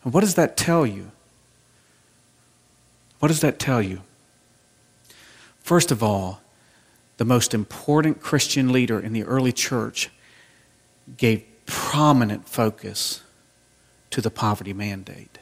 And 0.04 0.14
what 0.14 0.20
does 0.20 0.36
that 0.36 0.56
tell 0.56 0.86
you? 0.86 1.10
What 3.18 3.30
does 3.30 3.40
that 3.40 3.58
tell 3.58 3.82
you? 3.82 4.02
First 5.58 5.90
of 5.90 6.04
all, 6.04 6.40
the 7.16 7.24
most 7.24 7.52
important 7.52 8.20
Christian 8.20 8.70
leader 8.70 9.00
in 9.00 9.12
the 9.12 9.24
early 9.24 9.50
church 9.50 10.08
gave 11.16 11.42
prominent 11.66 12.48
focus 12.48 13.24
to 14.10 14.20
the 14.20 14.30
poverty 14.30 14.72
mandate. 14.72 15.38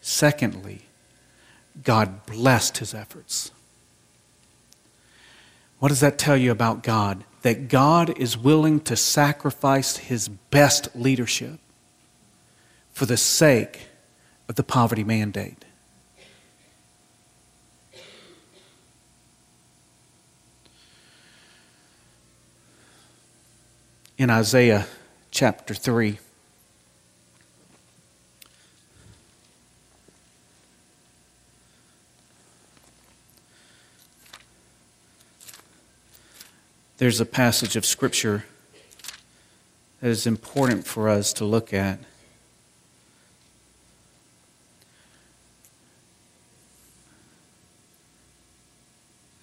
Secondly, 0.00 0.87
God 1.82 2.26
blessed 2.26 2.78
his 2.78 2.94
efforts. 2.94 3.50
What 5.78 5.88
does 5.88 6.00
that 6.00 6.18
tell 6.18 6.36
you 6.36 6.50
about 6.50 6.82
God? 6.82 7.24
That 7.42 7.68
God 7.68 8.18
is 8.18 8.36
willing 8.36 8.80
to 8.80 8.96
sacrifice 8.96 9.96
his 9.96 10.28
best 10.28 10.88
leadership 10.94 11.60
for 12.92 13.06
the 13.06 13.16
sake 13.16 13.88
of 14.48 14.56
the 14.56 14.64
poverty 14.64 15.04
mandate. 15.04 15.64
In 24.16 24.30
Isaiah 24.30 24.88
chapter 25.30 25.74
3, 25.74 26.18
there's 36.98 37.20
a 37.20 37.24
passage 37.24 37.76
of 37.76 37.86
Scripture 37.86 38.44
that 40.00 40.08
is 40.08 40.26
important 40.26 40.84
for 40.84 41.08
us 41.08 41.32
to 41.34 41.44
look 41.44 41.72
at. 41.72 42.00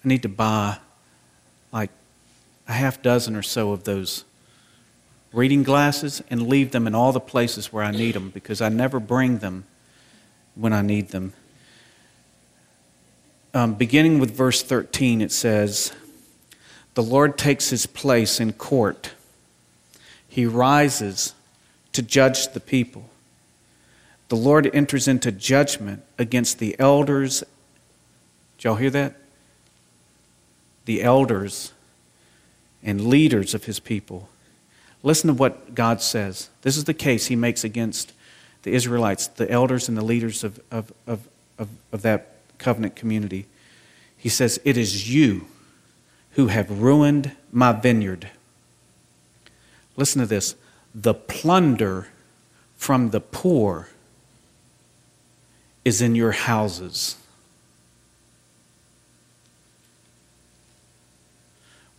I 0.04 0.08
need 0.08 0.22
to 0.22 0.28
buy 0.28 0.78
like 1.72 1.90
a 2.68 2.74
half 2.74 3.00
dozen 3.00 3.34
or 3.34 3.42
so 3.42 3.72
of 3.72 3.84
those 3.84 4.24
reading 5.32 5.62
glasses 5.62 6.22
and 6.28 6.46
leave 6.46 6.72
them 6.72 6.86
in 6.86 6.94
all 6.94 7.12
the 7.12 7.20
places 7.20 7.72
where 7.72 7.82
I 7.82 7.90
need 7.90 8.14
them 8.14 8.28
because 8.28 8.60
I 8.60 8.68
never 8.68 9.00
bring 9.00 9.38
them 9.38 9.64
when 10.54 10.74
I 10.74 10.82
need 10.82 11.08
them. 11.08 11.32
Um, 13.54 13.74
beginning 13.74 14.18
with 14.18 14.36
verse 14.36 14.62
13, 14.62 15.22
it 15.22 15.32
says, 15.32 15.92
The 16.96 17.04
Lord 17.04 17.38
takes 17.38 17.70
his 17.70 17.86
place 17.86 18.40
in 18.40 18.52
court, 18.52 19.12
he 20.28 20.44
rises 20.44 21.32
to 21.92 22.02
judge 22.02 22.48
the 22.52 22.60
people. 22.60 23.08
The 24.28 24.36
Lord 24.36 24.68
enters 24.74 25.06
into 25.06 25.30
judgment 25.30 26.02
against 26.18 26.58
the 26.58 26.74
elders. 26.80 27.44
Did 28.58 28.64
y'all 28.64 28.74
hear 28.74 28.90
that? 28.90 29.14
the 30.86 31.02
elders 31.02 31.72
and 32.82 33.08
leaders 33.08 33.54
of 33.54 33.64
his 33.64 33.78
people. 33.78 34.28
Listen 35.02 35.28
to 35.28 35.34
what 35.34 35.74
God 35.74 36.00
says. 36.00 36.48
This 36.62 36.76
is 36.76 36.84
the 36.84 36.94
case 36.94 37.26
he 37.26 37.36
makes 37.36 37.64
against 37.64 38.12
the 38.62 38.72
Israelites, 38.72 39.26
the 39.26 39.50
elders 39.50 39.88
and 39.88 39.98
the 39.98 40.04
leaders 40.04 40.42
of, 40.42 40.58
of, 40.70 40.92
of, 41.06 41.28
of, 41.58 41.68
of 41.92 42.02
that 42.02 42.32
covenant 42.58 42.96
community. 42.96 43.46
He 44.16 44.28
says, 44.28 44.58
It 44.64 44.76
is 44.76 45.12
you 45.12 45.46
who 46.36 46.48
have 46.48 46.82
ruined 46.82 47.32
my 47.50 47.72
vineyard. 47.72 48.28
Listen 49.96 50.20
to 50.20 50.26
this 50.26 50.54
the 50.94 51.14
plunder 51.14 52.08
from 52.76 53.08
the 53.08 53.20
poor 53.20 53.88
is 55.82 56.02
in 56.02 56.14
your 56.14 56.32
houses. 56.32 57.16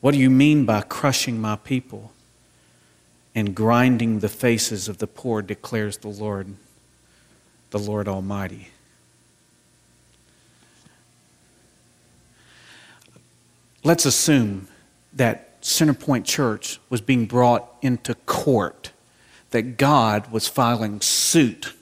What 0.01 0.11
do 0.11 0.19
you 0.19 0.29
mean 0.29 0.65
by 0.65 0.81
crushing 0.81 1.41
my 1.41 1.55
people 1.55 2.11
and 3.33 3.55
grinding 3.55 4.19
the 4.19 4.29
faces 4.29 4.87
of 4.87 4.99
the 4.99 5.07
poor, 5.07 5.41
declares 5.41 5.97
the 5.97 6.09
Lord, 6.09 6.55
the 7.71 7.79
Lord 7.79 8.07
Almighty? 8.07 8.69
Let's 13.87 14.05
assume 14.05 14.67
that 15.13 15.61
Centerpoint 15.61 16.25
Church 16.25 16.77
was 16.89 16.99
being 16.99 17.25
brought 17.25 17.73
into 17.81 18.15
court, 18.15 18.91
that 19.51 19.77
God 19.77 20.29
was 20.29 20.45
filing 20.45 20.99
suit 20.99 21.73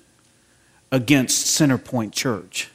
against 0.92 1.48
Centerpoint 1.48 2.12
Church. 2.12 2.70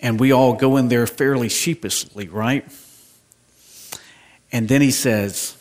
And 0.00 0.20
we 0.20 0.30
all 0.30 0.52
go 0.52 0.76
in 0.76 0.86
there 0.86 1.08
fairly 1.08 1.48
sheepishly, 1.48 2.28
right? 2.28 2.64
And 4.52 4.68
then 4.68 4.82
he 4.82 4.92
says, 4.92 5.56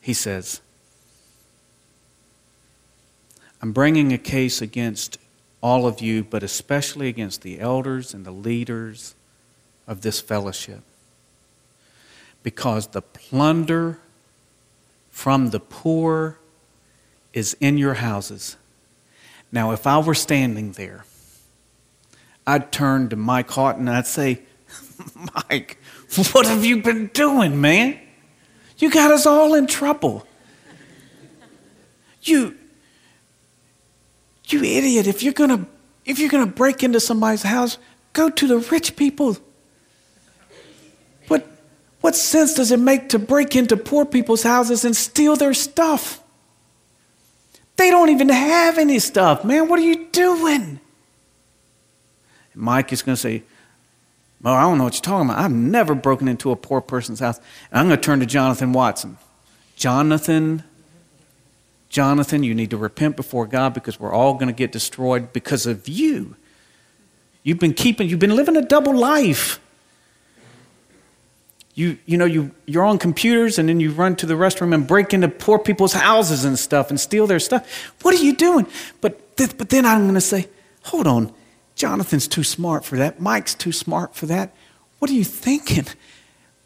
he 0.00 0.12
says, 0.12 0.60
I'm 3.62 3.70
bringing 3.70 4.12
a 4.12 4.18
case 4.18 4.60
against 4.60 5.18
all 5.66 5.84
of 5.84 6.00
you, 6.00 6.22
but 6.22 6.44
especially 6.44 7.08
against 7.08 7.42
the 7.42 7.58
elders 7.58 8.14
and 8.14 8.24
the 8.24 8.30
leaders 8.30 9.16
of 9.88 10.02
this 10.02 10.20
fellowship. 10.20 10.80
Because 12.44 12.86
the 12.86 13.02
plunder 13.02 13.98
from 15.10 15.50
the 15.50 15.58
poor 15.58 16.38
is 17.32 17.56
in 17.58 17.78
your 17.78 17.94
houses. 17.94 18.56
Now, 19.50 19.72
if 19.72 19.88
I 19.88 19.98
were 19.98 20.14
standing 20.14 20.70
there, 20.70 21.04
I'd 22.46 22.70
turn 22.70 23.08
to 23.08 23.16
Mike 23.16 23.50
Houghton 23.50 23.88
and 23.88 23.96
I'd 23.96 24.06
say, 24.06 24.42
Mike, 25.48 25.78
what 26.30 26.46
have 26.46 26.64
you 26.64 26.80
been 26.80 27.08
doing, 27.08 27.60
man? 27.60 27.98
You 28.78 28.88
got 28.88 29.10
us 29.10 29.26
all 29.26 29.52
in 29.54 29.66
trouble. 29.66 30.28
You, 32.22 32.56
you 34.52 34.62
idiot, 34.62 35.06
if 35.06 35.22
you're 35.22 35.32
gonna 35.32 35.66
if 36.04 36.18
you're 36.18 36.30
gonna 36.30 36.46
break 36.46 36.82
into 36.82 37.00
somebody's 37.00 37.42
house, 37.42 37.78
go 38.12 38.30
to 38.30 38.46
the 38.46 38.58
rich 38.58 38.96
people. 38.96 39.36
What 41.28 41.46
what 42.00 42.14
sense 42.14 42.54
does 42.54 42.70
it 42.70 42.78
make 42.78 43.08
to 43.10 43.18
break 43.18 43.56
into 43.56 43.76
poor 43.76 44.04
people's 44.04 44.42
houses 44.42 44.84
and 44.84 44.96
steal 44.96 45.36
their 45.36 45.54
stuff? 45.54 46.22
They 47.76 47.90
don't 47.90 48.08
even 48.08 48.28
have 48.30 48.78
any 48.78 48.98
stuff, 48.98 49.44
man. 49.44 49.68
What 49.68 49.78
are 49.78 49.82
you 49.82 50.06
doing? 50.06 50.80
Mike 52.56 52.92
is 52.92 53.02
to 53.02 53.16
say, 53.16 53.42
Well, 54.42 54.54
I 54.54 54.62
don't 54.62 54.78
know 54.78 54.84
what 54.84 54.94
you're 54.94 55.02
talking 55.02 55.28
about. 55.28 55.38
I've 55.38 55.52
never 55.52 55.94
broken 55.94 56.26
into 56.26 56.50
a 56.50 56.56
poor 56.56 56.80
person's 56.80 57.20
house. 57.20 57.38
And 57.70 57.80
I'm 57.80 57.86
going 57.86 58.00
to 58.00 58.02
turn 58.02 58.20
to 58.20 58.26
Jonathan 58.26 58.72
Watson. 58.72 59.18
Jonathan, 59.76 60.64
Jonathan, 61.88 62.42
you 62.42 62.54
need 62.54 62.70
to 62.70 62.76
repent 62.76 63.16
before 63.16 63.46
God 63.46 63.74
because 63.74 63.98
we're 64.00 64.12
all 64.12 64.34
going 64.34 64.48
to 64.48 64.52
get 64.52 64.72
destroyed 64.72 65.32
because 65.32 65.66
of 65.66 65.88
you. 65.88 66.36
You've 67.42 67.58
been 67.60 67.74
keeping, 67.74 68.08
you've 68.08 68.18
been 68.18 68.34
living 68.34 68.56
a 68.56 68.62
double 68.62 68.96
life. 68.96 69.60
You, 71.74 71.98
you 72.06 72.16
know, 72.16 72.24
you, 72.24 72.52
you're 72.64 72.84
on 72.84 72.98
computers 72.98 73.58
and 73.58 73.68
then 73.68 73.80
you 73.80 73.92
run 73.92 74.16
to 74.16 74.26
the 74.26 74.34
restroom 74.34 74.74
and 74.74 74.86
break 74.86 75.12
into 75.12 75.28
poor 75.28 75.58
people's 75.58 75.92
houses 75.92 76.44
and 76.44 76.58
stuff 76.58 76.90
and 76.90 76.98
steal 76.98 77.26
their 77.26 77.38
stuff. 77.38 77.92
What 78.02 78.14
are 78.14 78.22
you 78.22 78.34
doing? 78.34 78.66
But, 79.00 79.36
th- 79.36 79.56
but 79.58 79.68
then 79.68 79.84
I'm 79.84 80.02
going 80.02 80.14
to 80.14 80.20
say, 80.20 80.48
hold 80.84 81.06
on. 81.06 81.32
Jonathan's 81.74 82.26
too 82.26 82.42
smart 82.42 82.84
for 82.84 82.96
that. 82.96 83.20
Mike's 83.20 83.54
too 83.54 83.72
smart 83.72 84.14
for 84.14 84.24
that. 84.26 84.54
What 84.98 85.10
are 85.10 85.14
you 85.14 85.24
thinking? 85.24 85.86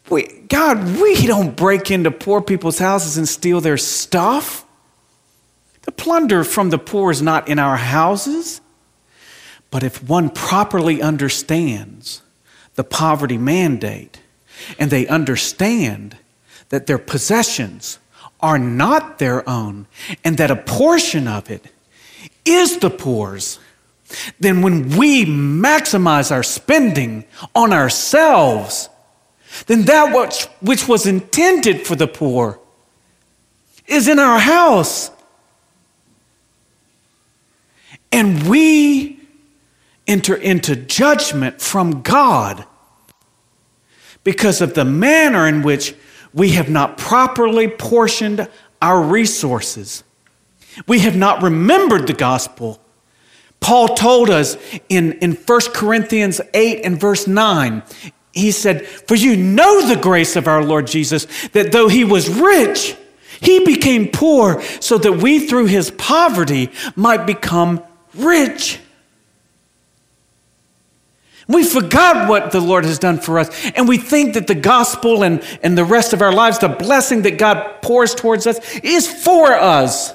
We, 0.09 0.23
God, 0.47 0.99
we 0.99 1.27
don't 1.27 1.55
break 1.55 1.91
into 1.91 2.09
poor 2.09 2.41
people's 2.41 2.79
houses 2.79 3.17
and 3.17 3.27
steal 3.27 3.61
their 3.61 3.77
stuff. 3.77 4.65
The 5.91 6.03
plunder 6.03 6.45
from 6.45 6.69
the 6.69 6.77
poor 6.77 7.11
is 7.11 7.21
not 7.21 7.49
in 7.49 7.59
our 7.59 7.75
houses. 7.75 8.61
But 9.71 9.83
if 9.83 10.01
one 10.01 10.29
properly 10.29 11.01
understands 11.01 12.21
the 12.75 12.85
poverty 12.85 13.37
mandate 13.37 14.21
and 14.79 14.89
they 14.89 15.05
understand 15.05 16.15
that 16.69 16.87
their 16.87 16.97
possessions 16.97 17.99
are 18.39 18.57
not 18.57 19.19
their 19.19 19.47
own 19.49 19.85
and 20.23 20.37
that 20.37 20.49
a 20.49 20.55
portion 20.55 21.27
of 21.27 21.51
it 21.51 21.65
is 22.45 22.77
the 22.77 22.89
poor's, 22.89 23.59
then 24.39 24.61
when 24.61 24.95
we 24.95 25.25
maximize 25.25 26.31
our 26.31 26.41
spending 26.41 27.25
on 27.53 27.73
ourselves, 27.73 28.87
then 29.67 29.83
that 29.83 30.15
which, 30.15 30.45
which 30.61 30.87
was 30.87 31.05
intended 31.05 31.85
for 31.85 31.97
the 31.97 32.07
poor 32.07 32.61
is 33.87 34.07
in 34.07 34.19
our 34.19 34.39
house. 34.39 35.11
And 38.11 38.47
we 38.47 39.19
enter 40.07 40.35
into 40.35 40.75
judgment 40.75 41.61
from 41.61 42.01
God 42.01 42.65
because 44.23 44.61
of 44.61 44.73
the 44.73 44.85
manner 44.85 45.47
in 45.47 45.61
which 45.61 45.95
we 46.33 46.51
have 46.51 46.69
not 46.69 46.97
properly 46.97 47.67
portioned 47.67 48.47
our 48.81 49.01
resources. 49.01 50.03
We 50.87 50.99
have 50.99 51.15
not 51.15 51.43
remembered 51.43 52.07
the 52.07 52.13
gospel. 52.13 52.79
Paul 53.59 53.89
told 53.89 54.29
us 54.29 54.57
in, 54.89 55.13
in 55.13 55.33
1 55.33 55.61
Corinthians 55.73 56.41
8 56.53 56.81
and 56.83 56.99
verse 56.99 57.27
9, 57.27 57.83
he 58.33 58.51
said, 58.51 58.85
For 58.85 59.15
you 59.15 59.35
know 59.35 59.87
the 59.87 60.01
grace 60.01 60.35
of 60.35 60.47
our 60.47 60.63
Lord 60.63 60.87
Jesus, 60.87 61.27
that 61.49 61.71
though 61.71 61.87
he 61.87 62.03
was 62.03 62.29
rich, 62.29 62.95
he 63.41 63.63
became 63.65 64.07
poor 64.07 64.61
so 64.79 64.97
that 64.97 65.13
we 65.13 65.47
through 65.47 65.65
his 65.65 65.91
poverty 65.91 66.71
might 66.95 67.25
become 67.25 67.83
rich. 68.13 68.79
We 71.47 71.63
forgot 71.63 72.29
what 72.29 72.51
the 72.51 72.61
Lord 72.61 72.85
has 72.85 72.99
done 72.99 73.19
for 73.19 73.39
us, 73.39 73.49
and 73.75 73.87
we 73.87 73.97
think 73.97 74.35
that 74.35 74.47
the 74.47 74.55
gospel 74.55 75.23
and, 75.23 75.43
and 75.61 75.77
the 75.77 75.83
rest 75.83 76.13
of 76.13 76.21
our 76.21 76.31
lives, 76.31 76.59
the 76.59 76.69
blessing 76.69 77.23
that 77.23 77.37
God 77.37 77.81
pours 77.81 78.15
towards 78.15 78.47
us, 78.47 78.57
is 78.79 79.07
for 79.07 79.51
us. 79.53 80.13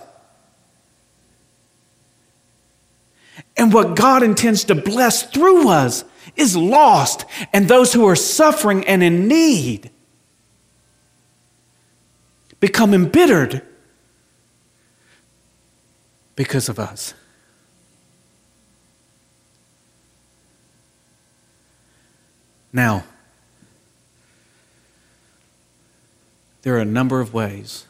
And 3.56 3.72
what 3.72 3.96
God 3.96 4.22
intends 4.22 4.64
to 4.64 4.74
bless 4.74 5.24
through 5.24 5.68
us 5.68 6.04
is 6.36 6.56
lost, 6.56 7.24
and 7.52 7.68
those 7.68 7.92
who 7.92 8.06
are 8.06 8.16
suffering 8.16 8.86
and 8.86 9.02
in 9.02 9.28
need 9.28 9.90
become 12.60 12.94
embittered 12.94 13.62
because 16.34 16.68
of 16.68 16.78
us. 16.78 17.14
Now, 22.76 23.04
there 26.60 26.74
are 26.76 26.80
a 26.80 26.84
number 26.84 27.22
of 27.22 27.32
ways 27.32 27.86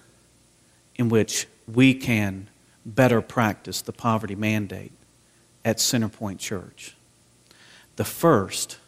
in 0.95 1.09
which 1.09 1.49
we 1.67 1.93
can 1.93 2.49
better 2.85 3.21
practice 3.21 3.81
the 3.81 3.91
poverty 3.91 4.37
mandate 4.37 4.93
at 5.65 5.79
Centerpoint 5.79 6.39
Church. 6.39 6.95
The 7.97 8.05
first 8.05 8.79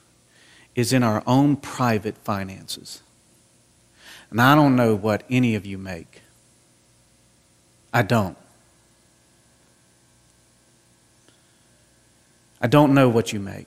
is 0.76 0.92
in 0.92 1.02
our 1.02 1.20
own 1.26 1.56
private 1.56 2.16
finances. 2.18 3.02
And 4.30 4.40
I 4.40 4.54
don't 4.54 4.76
know 4.76 4.94
what 4.94 5.24
any 5.28 5.56
of 5.56 5.66
you 5.66 5.78
make. 5.78 6.22
I 7.92 8.02
don't. 8.02 8.38
I 12.61 12.68
don't 12.68 12.94
know 12.94 13.08
what 13.08 13.32
you 13.32 13.40
make. 13.40 13.66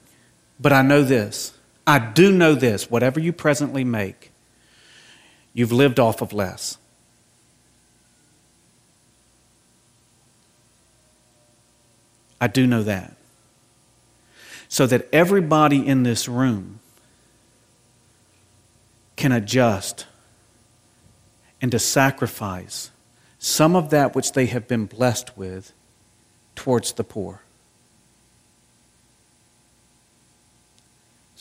But 0.61 0.71
I 0.71 0.81
know 0.81 1.03
this 1.03 1.57
I 1.91 1.99
do 1.99 2.31
know 2.31 2.55
this 2.55 2.89
whatever 2.89 3.19
you 3.19 3.33
presently 3.33 3.83
make, 3.83 4.31
you've 5.53 5.73
lived 5.73 5.99
off 5.99 6.21
of 6.21 6.31
less. 6.31 6.77
I 12.39 12.47
do 12.47 12.65
know 12.65 12.81
that. 12.83 13.17
So 14.69 14.87
that 14.87 15.09
everybody 15.11 15.85
in 15.85 16.03
this 16.03 16.29
room 16.29 16.79
can 19.17 19.33
adjust 19.33 20.05
and 21.61 21.73
to 21.73 21.77
sacrifice 21.77 22.91
some 23.37 23.75
of 23.75 23.89
that 23.89 24.15
which 24.15 24.31
they 24.31 24.45
have 24.45 24.65
been 24.65 24.85
blessed 24.85 25.37
with 25.37 25.73
towards 26.55 26.93
the 26.93 27.03
poor. 27.03 27.41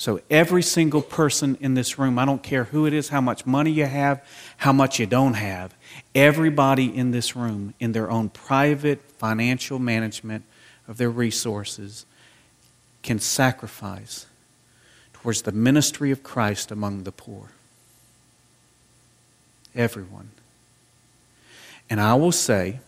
So, 0.01 0.19
every 0.31 0.63
single 0.63 1.03
person 1.03 1.59
in 1.61 1.75
this 1.75 1.99
room, 1.99 2.19
I 2.19 2.25
don't 2.25 2.43
care 2.43 2.65
who 2.65 2.87
it 2.87 2.95
is, 2.95 3.11
how 3.11 3.21
much 3.21 3.45
money 3.45 3.71
you 3.71 3.85
have, 3.85 4.25
how 4.57 4.73
much 4.73 4.99
you 4.99 5.05
don't 5.05 5.35
have, 5.35 5.75
everybody 6.15 6.87
in 6.87 7.11
this 7.11 7.37
room, 7.37 7.75
in 7.79 7.93
their 7.93 8.11
own 8.11 8.31
private 8.31 9.03
financial 9.19 9.79
management 9.79 10.45
of 10.89 10.97
their 10.97 11.11
resources, 11.11 12.07
can 13.03 13.19
sacrifice 13.19 14.25
towards 15.13 15.43
the 15.43 15.53
ministry 15.53 16.11
of 16.11 16.23
Christ 16.23 16.71
among 16.71 17.03
the 17.03 17.13
poor. 17.13 17.51
Everyone. 19.75 20.31
And 21.91 22.01
I 22.01 22.15
will 22.15 22.33
say 22.33 22.81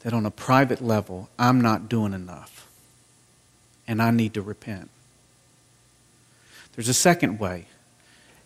that 0.00 0.12
on 0.12 0.26
a 0.26 0.30
private 0.30 0.82
level, 0.82 1.30
I'm 1.38 1.62
not 1.62 1.88
doing 1.88 2.12
enough. 2.12 2.68
And 3.88 4.02
I 4.02 4.10
need 4.10 4.34
to 4.34 4.42
repent. 4.42 4.90
There's 6.74 6.88
a 6.88 6.94
second 6.94 7.38
way 7.38 7.66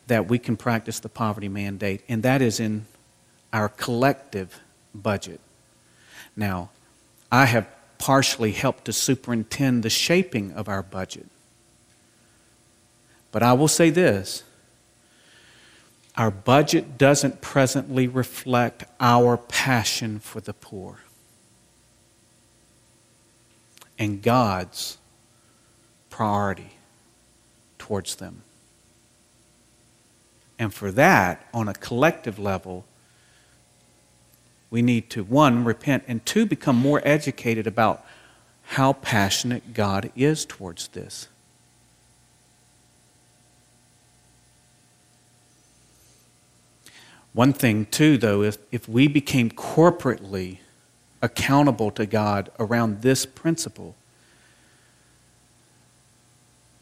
that 0.07 0.29
we 0.29 0.39
can 0.39 0.57
practice 0.57 1.01
the 1.01 1.09
poverty 1.09 1.49
mandate, 1.49 2.03
and 2.09 2.23
that 2.23 2.43
is 2.43 2.61
in 2.61 2.87
our 3.53 3.69
collective 3.69 4.61
budget. 4.95 5.41
Now, 6.37 6.71
I 7.31 7.47
have 7.47 7.69
partially 7.99 8.53
helped 8.53 8.85
to 8.87 8.93
superintend 8.93 9.83
the 9.83 9.91
shaping 9.91 10.53
of 10.53 10.69
our 10.69 10.83
budget. 10.83 11.27
But 13.33 13.43
I 13.43 13.53
will 13.53 13.69
say 13.69 13.91
this 13.91 14.45
our 16.17 16.31
budget 16.31 16.99
doesn't 16.99 17.41
presently 17.41 18.09
reflect 18.09 18.85
our 18.99 19.37
passion 19.37 20.19
for 20.19 20.41
the 20.41 20.53
poor 20.53 21.01
and 23.99 24.23
God's 24.23 24.99
priority 26.11 26.78
towards 27.89 28.17
them. 28.17 28.43
And 30.59 30.75
for 30.75 30.93
that, 30.93 31.47
on 31.55 31.69
a 31.69 31.73
collective 31.73 32.39
level, 32.39 32.85
we 34.71 34.83
need 34.83 35.09
to, 35.11 35.25
one, 35.25 35.65
repent, 35.65 36.05
and 36.07 36.25
two, 36.27 36.45
become 36.45 36.77
more 36.77 37.01
educated 37.03 37.67
about 37.67 38.05
how 38.65 38.93
passionate 38.93 39.73
God 39.73 40.13
is 40.15 40.45
towards 40.45 40.89
this. 40.89 41.29
One 47.33 47.55
thing, 47.55 47.87
too, 47.87 48.19
though, 48.19 48.43
is 48.43 48.59
if 48.71 48.87
we 48.87 49.09
became 49.09 49.49
corporately 49.49 50.59
accountable 51.23 51.91
to 51.93 52.05
God 52.05 52.51
around 52.59 53.01
this 53.01 53.25
principle, 53.25 53.95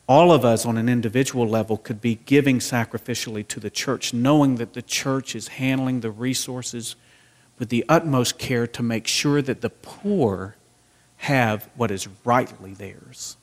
all 0.09 0.33
of 0.33 0.45
us 0.45 0.65
on 0.65 0.77
an 0.77 0.89
individual 0.89 1.49
level 1.49 1.77
could 1.77 2.01
be 2.01 2.21
giving 2.27 2.59
sacrificially 2.59 3.47
to 3.49 3.59
the 3.59 3.71
church, 3.71 4.15
knowing 4.15 4.57
that 4.57 4.73
the 4.73 4.83
church 4.83 5.35
is 5.35 5.49
handling 5.49 6.01
the 6.01 6.11
resources 6.11 6.95
with 7.59 7.71
the 7.71 7.85
utmost 7.89 8.39
care 8.39 8.67
to 8.67 8.83
make 8.83 9.07
sure 9.07 9.43
that 9.43 9.63
the 9.63 9.71
poor 9.71 10.57
have 11.19 11.69
what 11.75 11.91
is 11.91 12.07
rightly 12.25 12.75
theirs. 12.75 13.37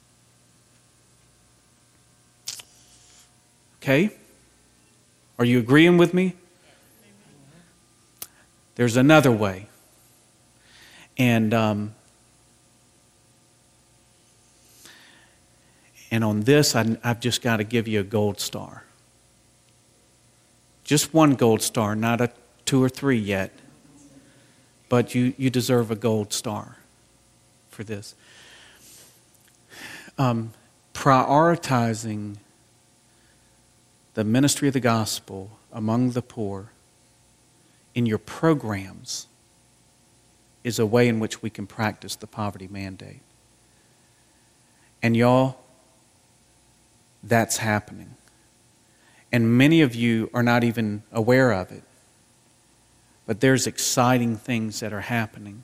Okay? 3.82 4.12
Are 5.38 5.46
you 5.46 5.60
agreeing 5.60 5.98
with 5.98 6.14
me? 6.14 6.36
There's 8.76 8.96
another 8.96 9.32
way. 9.32 9.68
And 11.18 11.54
um, 11.54 11.96
And 16.14 16.24
on 16.24 16.42
this, 16.42 16.76
I, 16.76 16.96
have 17.04 17.20
just 17.20 17.42
got 17.42 17.58
to 17.58 17.64
give 17.64 17.88
you 17.88 18.00
a 18.00 18.04
gold 18.04 18.40
star. 18.40 18.84
Just 20.84 21.12
one 21.12 21.34
gold 21.34 21.64
star, 21.64 21.96
not 21.96 22.22
a 22.22 22.30
two 22.66 22.84
or 22.84 22.88
three 22.88 23.18
yet. 23.18 23.52
But 24.90 25.16
you, 25.16 25.34
you 25.40 25.50
deserve 25.50 25.90
a 25.90 25.96
gold 25.96 26.32
star 26.32 26.78
for 27.72 27.84
this. 27.84 28.14
Um, 30.20 30.54
prioritizing 30.94 32.36
the 34.14 34.24
ministry 34.24 34.68
of 34.68 34.76
the 34.76 34.80
gospel 34.80 35.50
among 35.72 36.12
the 36.12 36.22
poor 36.22 36.70
in 37.96 38.06
your 38.06 38.20
programs 38.20 39.26
is 40.64 40.78
a 40.78 40.86
way 40.86 41.08
in 41.08 41.20
which 41.20 41.42
we 41.42 41.50
can 41.50 41.66
practice 41.66 42.16
the 42.16 42.28
poverty 42.28 42.68
mandate. 42.70 43.22
And 45.02 45.18
y'all, 45.18 45.63
that's 47.24 47.58
happening. 47.58 48.16
And 49.32 49.58
many 49.58 49.82
of 49.82 49.96
you 49.96 50.30
are 50.34 50.44
not 50.44 50.64
even 50.64 51.04
aware 51.12 51.52
of 51.52 51.72
it. 51.72 51.84
But 53.26 53.40
there's 53.40 53.66
exciting 53.66 54.38
things 54.38 54.82
that 54.82 54.94
are 54.94 55.02
happening 55.02 55.64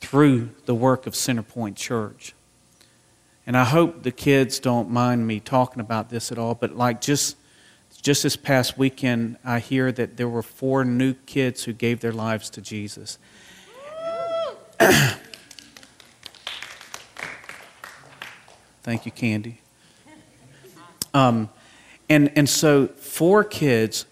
through 0.00 0.50
the 0.66 0.74
work 0.74 1.06
of 1.06 1.14
Centerpoint 1.14 1.76
Church. 1.76 2.34
And 3.46 3.56
I 3.56 3.64
hope 3.64 4.02
the 4.02 4.12
kids 4.12 4.58
don't 4.58 4.88
mind 4.88 5.26
me 5.26 5.40
talking 5.40 5.80
about 5.80 6.10
this 6.10 6.30
at 6.32 6.38
all, 6.38 6.54
but 6.54 6.76
like 6.76 7.00
just 7.00 7.36
just 8.02 8.22
this 8.22 8.36
past 8.36 8.76
weekend, 8.76 9.38
I 9.44 9.60
hear 9.60 9.90
that 9.92 10.18
there 10.18 10.28
were 10.28 10.42
four 10.42 10.84
new 10.84 11.14
kids 11.14 11.64
who 11.64 11.72
gave 11.72 12.00
their 12.00 12.12
lives 12.12 12.50
to 12.50 12.60
Jesus. 12.60 13.18
Thank 18.82 19.06
you, 19.06 19.12
Candy. 19.12 19.62
Um, 21.14 21.48
and, 22.10 22.30
and 22.36 22.48
so, 22.48 22.88
four 22.88 23.44
kids 23.44 24.04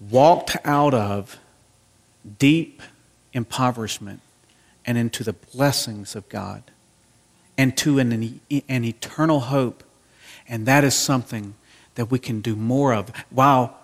walked 0.00 0.56
out 0.64 0.94
of 0.94 1.38
deep 2.38 2.82
impoverishment 3.32 4.20
and 4.86 4.98
into 4.98 5.22
the 5.22 5.32
blessings 5.32 6.16
of 6.16 6.28
God 6.28 6.62
and 7.56 7.76
to 7.76 7.98
an, 7.98 8.40
an 8.68 8.84
eternal 8.84 9.40
hope. 9.40 9.84
And 10.48 10.66
that 10.66 10.84
is 10.84 10.94
something 10.94 11.54
that 11.94 12.10
we 12.10 12.18
can 12.18 12.40
do 12.40 12.56
more 12.56 12.92
of. 12.92 13.12
Wow, 13.30 13.76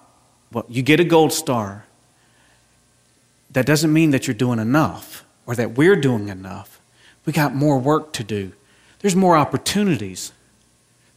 well, 0.53 0.67
you 0.69 0.83
get 0.83 1.01
a 1.01 1.05
gold 1.05 1.33
star. 1.33 1.85
That 3.51 3.67
doesn't 3.67 3.93
mean 3.93 4.11
that 4.11 4.27
you're 4.27 4.35
doing 4.35 4.59
enough 4.59 5.25
or 5.47 5.55
that 5.57 5.77
we're 5.77 5.97
doing 5.97 6.29
enough. 6.29 6.81
We 7.25 7.33
got 7.33 7.55
more 7.55 7.79
work 7.79 8.13
to 8.15 8.25
do. 8.25 8.53
There's 9.01 9.17
more 9.17 9.37
opportunities. 9.37 10.33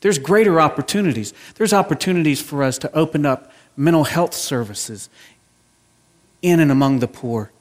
There's 0.04 0.20
greater 0.20 0.60
opportunities. 0.60 1.34
There's 1.56 1.74
opportunities 1.74 2.42
for 2.42 2.62
us 2.62 2.78
to 2.80 2.94
open 2.96 3.26
up 3.26 3.52
mental 3.76 4.04
health 4.04 4.34
services 4.34 5.10
in 6.42 6.60
and 6.60 6.72
among 6.72 7.00
the 7.00 7.08
poor 7.08 7.52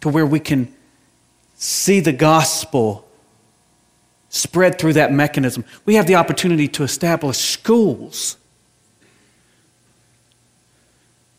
to 0.00 0.08
where 0.08 0.26
we 0.26 0.40
can 0.40 0.74
see 1.54 2.00
the 2.00 2.12
gospel 2.12 3.08
spread 4.28 4.78
through 4.78 4.94
that 4.94 5.12
mechanism. 5.12 5.64
We 5.84 5.94
have 5.94 6.06
the 6.06 6.16
opportunity 6.16 6.66
to 6.68 6.82
establish 6.82 7.38
schools 7.38 8.36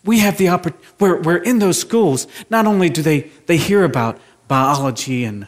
we 0.06 0.20
have 0.20 0.38
the 0.38 0.50
opportunity, 0.50 0.86
where, 0.98 1.16
where 1.16 1.38
in 1.38 1.60
those 1.60 1.80
schools, 1.80 2.28
not 2.50 2.68
only 2.68 2.90
do 2.90 3.02
they, 3.02 3.22
they 3.46 3.58
hear 3.58 3.84
about 3.84 4.20
biology 4.48 5.24
and 5.24 5.48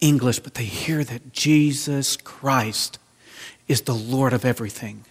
English, 0.00 0.40
but 0.40 0.54
they 0.54 0.64
hear 0.64 1.02
that 1.04 1.32
Jesus 1.32 2.16
Christ 2.16 2.98
is 3.68 3.82
the 3.82 3.94
Lord 3.94 4.32
of 4.32 4.44
everything. 4.44 5.04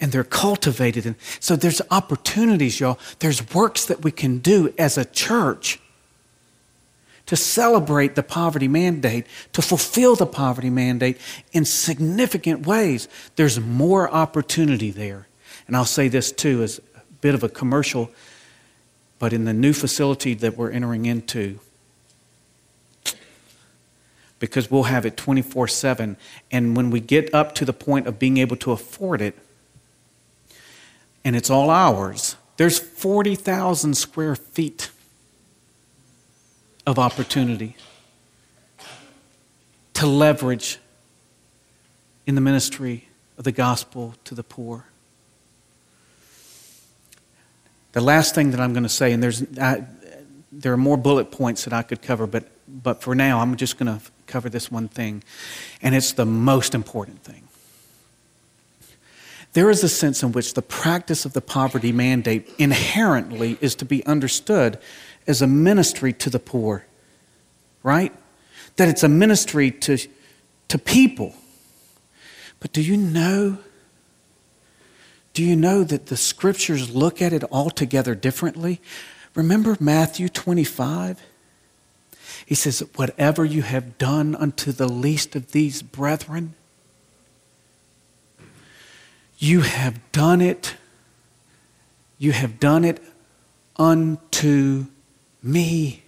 And 0.00 0.12
they're 0.12 0.24
cultivated. 0.24 1.04
And 1.04 1.16
so 1.40 1.56
there's 1.56 1.82
opportunities, 1.90 2.80
y'all. 2.80 2.98
There's 3.18 3.52
works 3.52 3.84
that 3.84 4.02
we 4.02 4.10
can 4.10 4.38
do 4.38 4.72
as 4.78 4.96
a 4.96 5.04
church 5.04 5.78
to 7.26 7.36
celebrate 7.36 8.16
the 8.16 8.22
poverty 8.22 8.66
mandate, 8.66 9.26
to 9.52 9.62
fulfill 9.62 10.16
the 10.16 10.26
poverty 10.26 10.70
mandate 10.70 11.18
in 11.52 11.64
significant 11.64 12.66
ways. 12.66 13.08
There's 13.36 13.60
more 13.60 14.10
opportunity 14.10 14.90
there. 14.90 15.28
And 15.68 15.76
I'll 15.76 15.84
say 15.84 16.08
this 16.08 16.32
too 16.32 16.62
as 16.64 16.80
a 16.96 17.02
bit 17.20 17.36
of 17.36 17.44
a 17.44 17.48
commercial, 17.48 18.10
but 19.20 19.32
in 19.32 19.44
the 19.44 19.52
new 19.52 19.72
facility 19.72 20.34
that 20.34 20.56
we're 20.56 20.72
entering 20.72 21.06
into, 21.06 21.60
because 24.40 24.70
we'll 24.70 24.84
have 24.84 25.06
it 25.06 25.16
24 25.16 25.68
7. 25.68 26.16
And 26.50 26.76
when 26.76 26.90
we 26.90 26.98
get 26.98 27.32
up 27.32 27.54
to 27.56 27.64
the 27.64 27.72
point 27.72 28.08
of 28.08 28.18
being 28.18 28.38
able 28.38 28.56
to 28.56 28.72
afford 28.72 29.20
it, 29.20 29.38
and 31.24 31.36
it's 31.36 31.50
all 31.50 31.70
ours, 31.70 32.34
there's 32.56 32.78
40,000 32.78 33.94
square 33.94 34.34
feet 34.34 34.90
of 36.86 36.98
opportunity 36.98 37.76
to 39.94 40.06
leverage 40.06 40.78
in 42.26 42.34
the 42.34 42.40
ministry 42.40 43.08
of 43.36 43.44
the 43.44 43.52
gospel 43.52 44.14
to 44.24 44.34
the 44.34 44.42
poor. 44.42 44.86
The 47.92 48.00
last 48.00 48.34
thing 48.34 48.52
that 48.52 48.60
I'm 48.60 48.72
going 48.72 48.84
to 48.84 48.88
say, 48.88 49.12
and 49.12 49.22
there's, 49.22 49.42
I, 49.58 49.84
there 50.52 50.72
are 50.72 50.78
more 50.78 50.96
bullet 50.96 51.30
points 51.30 51.64
that 51.64 51.72
I 51.72 51.82
could 51.82 52.02
cover, 52.02 52.26
but, 52.26 52.44
but 52.68 53.02
for 53.02 53.14
now, 53.14 53.40
I'm 53.40 53.56
just 53.56 53.78
going 53.78 53.98
to 53.98 54.04
cover 54.30 54.48
this 54.48 54.70
one 54.70 54.88
thing, 54.88 55.22
and 55.82 55.94
it's 55.94 56.12
the 56.12 56.26
most 56.26 56.74
important 56.74 57.22
thing. 57.22 57.48
There 59.52 59.68
is 59.68 59.82
a 59.82 59.88
sense 59.88 60.22
in 60.22 60.32
which 60.32 60.54
the 60.54 60.62
practice 60.62 61.24
of 61.24 61.32
the 61.32 61.40
poverty 61.40 61.90
mandate 61.90 62.48
inherently 62.58 63.58
is 63.60 63.74
to 63.76 63.84
be 63.84 64.04
understood 64.06 64.78
as 65.26 65.42
a 65.42 65.46
ministry 65.46 66.12
to 66.14 66.30
the 66.30 66.38
poor, 66.38 66.86
right? 67.82 68.12
That 68.76 68.88
it's 68.88 69.02
a 69.02 69.08
ministry 69.08 69.72
to, 69.72 69.98
to 70.68 70.78
people. 70.78 71.34
But 72.60 72.72
do 72.72 72.82
you 72.82 72.96
know 72.96 73.58
do 75.32 75.44
you 75.44 75.54
know 75.54 75.84
that 75.84 76.06
the 76.06 76.16
scriptures 76.16 76.94
look 76.94 77.22
at 77.22 77.32
it 77.32 77.44
altogether 77.52 78.14
differently? 78.14 78.80
Remember 79.34 79.76
Matthew 79.78 80.28
25? 80.28 81.20
He 82.50 82.56
says, 82.56 82.80
Whatever 82.96 83.44
you 83.44 83.62
have 83.62 83.96
done 83.96 84.34
unto 84.34 84.72
the 84.72 84.88
least 84.88 85.36
of 85.36 85.52
these 85.52 85.82
brethren, 85.82 86.54
you 89.38 89.60
have 89.60 90.00
done 90.10 90.40
it, 90.40 90.74
you 92.18 92.32
have 92.32 92.58
done 92.58 92.84
it 92.84 93.00
unto 93.76 94.86
me. 95.44 96.02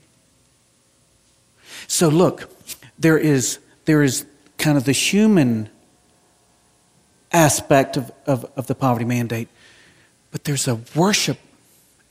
So 1.87 2.09
look, 2.09 2.51
there 2.99 3.19
is, 3.19 3.61
there 3.85 4.03
is 4.03 4.27
kind 4.59 4.77
of 4.77 4.85
the 4.85 4.91
human 4.91 5.69
aspect 7.31 7.97
of, 7.97 8.11
of, 8.27 8.51
of 8.57 8.67
the 8.67 8.75
poverty 8.75 9.05
mandate, 9.05 9.47
but 10.33 10.43
there's 10.43 10.67
a 10.67 10.81
worship 10.97 11.39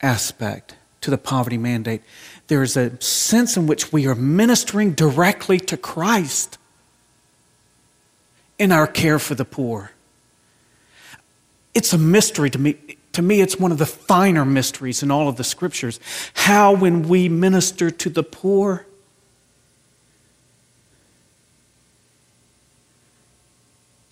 aspect 0.00 0.76
to 1.02 1.10
the 1.10 1.18
poverty 1.18 1.58
mandate. 1.58 2.02
There 2.46 2.62
is 2.62 2.76
a 2.76 3.00
sense 3.00 3.56
in 3.56 3.66
which 3.66 3.92
we 3.92 4.06
are 4.06 4.14
ministering 4.14 4.92
directly 4.92 5.60
to 5.60 5.76
Christ 5.76 6.58
in 8.58 8.72
our 8.72 8.86
care 8.86 9.18
for 9.18 9.34
the 9.34 9.44
poor. 9.44 9.92
It's 11.74 11.92
a 11.92 11.98
mystery 11.98 12.50
to 12.50 12.58
me. 12.58 12.76
To 13.12 13.20
me, 13.20 13.42
it's 13.42 13.58
one 13.58 13.72
of 13.72 13.76
the 13.76 13.84
finer 13.84 14.46
mysteries 14.46 15.02
in 15.02 15.10
all 15.10 15.28
of 15.28 15.36
the 15.36 15.44
scriptures. 15.44 16.00
How, 16.32 16.74
when 16.74 17.06
we 17.08 17.28
minister 17.28 17.90
to 17.90 18.08
the 18.08 18.22
poor, 18.22 18.86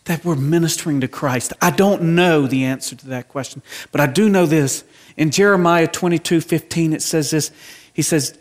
that 0.05 0.25
we're 0.25 0.37
ministering 0.37 1.01
to 1.01 1.09
Christ? 1.09 1.53
I 1.61 1.71
don't 1.71 2.15
know 2.15 2.47
the 2.47 2.65
answer 2.65 2.97
to 2.97 3.09
that 3.09 3.29
question, 3.29 3.63
but 3.93 4.01
I 4.01 4.07
do 4.07 4.29
know 4.29 4.47
this. 4.47 4.85
In 5.17 5.31
Jeremiah 5.31 5.87
22 5.87 6.41
15, 6.41 6.93
it 6.93 7.03
says 7.03 7.31
this 7.31 7.51
He 7.93 8.03
says, 8.03 8.39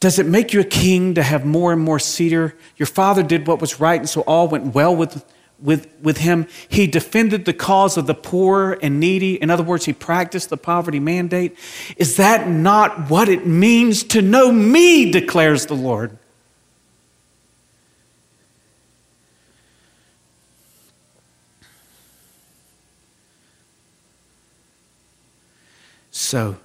Does 0.00 0.18
it 0.18 0.26
make 0.26 0.52
you 0.52 0.60
a 0.60 0.64
king 0.64 1.14
to 1.14 1.22
have 1.22 1.44
more 1.44 1.72
and 1.72 1.80
more 1.80 1.98
cedar? 1.98 2.56
Your 2.76 2.86
father 2.86 3.22
did 3.22 3.46
what 3.46 3.60
was 3.60 3.80
right, 3.80 4.00
and 4.00 4.08
so 4.08 4.22
all 4.22 4.48
went 4.48 4.74
well 4.74 4.94
with, 4.94 5.24
with, 5.60 5.88
with 6.02 6.18
him. 6.18 6.46
He 6.68 6.86
defended 6.86 7.44
the 7.44 7.52
cause 7.52 7.96
of 7.96 8.06
the 8.06 8.14
poor 8.14 8.78
and 8.82 8.98
needy. 8.98 9.40
In 9.40 9.50
other 9.50 9.62
words, 9.62 9.84
he 9.84 9.92
practiced 9.92 10.50
the 10.50 10.56
poverty 10.56 11.00
mandate. 11.00 11.56
Is 11.96 12.16
that 12.16 12.48
not 12.48 13.08
what 13.10 13.28
it 13.28 13.46
means 13.46 14.02
to 14.04 14.22
know 14.22 14.50
me, 14.50 15.10
declares 15.10 15.66
the 15.66 15.74
Lord? 15.74 16.18
So 26.34 26.56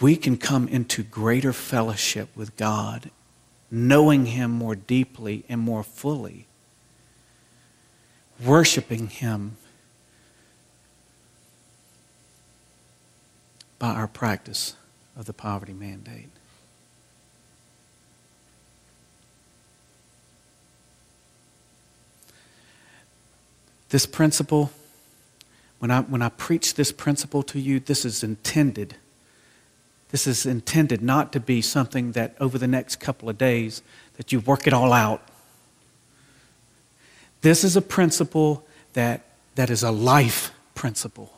we 0.00 0.14
can 0.14 0.36
come 0.36 0.68
into 0.68 1.02
greater 1.02 1.52
fellowship 1.52 2.28
with 2.36 2.56
God, 2.56 3.10
knowing 3.68 4.26
Him 4.26 4.52
more 4.52 4.76
deeply 4.76 5.44
and 5.48 5.60
more 5.60 5.82
fully, 5.82 6.46
worshiping 8.40 9.08
Him 9.08 9.56
by 13.80 13.88
our 13.88 14.06
practice 14.06 14.76
of 15.16 15.24
the 15.24 15.32
poverty 15.32 15.72
mandate. 15.72 16.30
This 23.88 24.06
principle 24.06 24.70
when 25.82 25.90
I, 25.90 26.02
when 26.02 26.22
I 26.22 26.28
preach 26.28 26.74
this 26.74 26.92
principle 26.92 27.42
to 27.42 27.58
you, 27.58 27.80
this 27.80 28.04
is 28.04 28.22
intended. 28.22 28.94
This 30.10 30.28
is 30.28 30.46
intended 30.46 31.02
not 31.02 31.32
to 31.32 31.40
be 31.40 31.60
something 31.60 32.12
that 32.12 32.36
over 32.38 32.56
the 32.56 32.68
next 32.68 33.00
couple 33.00 33.28
of 33.28 33.36
days 33.36 33.82
that 34.16 34.30
you 34.30 34.38
work 34.38 34.68
it 34.68 34.72
all 34.72 34.92
out. 34.92 35.22
This 37.40 37.64
is 37.64 37.76
a 37.76 37.82
principle 37.82 38.64
that, 38.92 39.22
that 39.56 39.70
is 39.70 39.82
a 39.82 39.90
life 39.90 40.52
principle. 40.76 41.32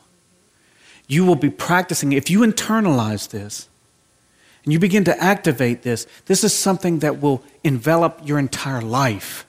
You 1.07 1.25
will 1.25 1.33
be 1.33 1.49
practicing, 1.49 2.13
if 2.13 2.29
you 2.29 2.41
internalize 2.41 3.27
this 3.27 3.67
and 4.63 4.71
you 4.71 4.77
begin 4.77 5.05
to 5.05 5.19
activate 5.19 5.81
this, 5.81 6.05
this 6.27 6.43
is 6.43 6.53
something 6.53 6.99
that 6.99 7.19
will 7.19 7.41
envelop 7.63 8.21
your 8.23 8.37
entire 8.37 8.83
life. 8.83 9.47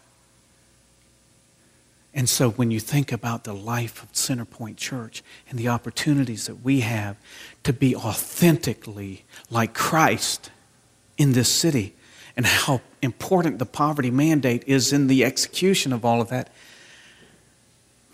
And 2.17 2.31
so 2.31 2.49
when 2.49 2.71
you 2.71 2.81
think 2.81 3.13
about 3.13 3.45
the 3.45 3.53
life 3.53 4.03
of 4.03 4.11
Centerpoint 4.13 4.79
Church 4.79 5.23
and 5.51 5.59
the 5.59 5.69
opportunities 5.69 6.47
that 6.47 6.65
we 6.65 6.81
have 6.81 7.19
to 7.63 7.75
be 7.75 7.95
authentically 7.95 9.27
like 9.51 9.75
Christ 9.75 10.51
in 11.19 11.33
this 11.33 11.51
city 11.51 11.95
and 12.35 12.47
how 12.47 12.81
important 13.03 13.59
the 13.59 13.67
poverty 13.67 14.11
mandate 14.11 14.65
is 14.67 14.95
in 14.95 15.09
the 15.09 15.27
execution 15.27 15.93
of 15.93 16.07
all 16.07 16.23
of 16.23 16.31
that, 16.31 16.49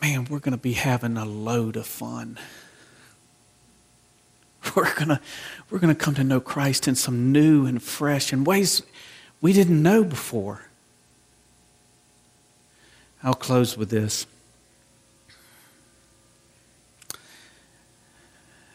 man, 0.00 0.24
we're 0.24 0.40
going 0.40 0.50
to 0.50 0.58
be 0.58 0.72
having 0.72 1.16
a 1.16 1.24
load 1.24 1.76
of 1.76 1.86
fun. 1.86 2.40
We're 4.76 4.94
going 4.94 5.08
to 5.08 5.20
we're 5.70 5.80
going 5.80 5.92
to 5.92 6.00
come 6.00 6.14
to 6.14 6.22
know 6.22 6.40
Christ 6.40 6.86
in 6.86 6.94
some 6.94 7.32
new 7.32 7.66
and 7.66 7.82
fresh 7.82 8.32
and 8.32 8.46
ways 8.46 8.80
we 9.40 9.52
didn't 9.52 9.82
know 9.82 10.04
before. 10.04 10.70
I'll 13.24 13.34
close 13.34 13.76
with 13.76 13.90
this. 13.90 14.26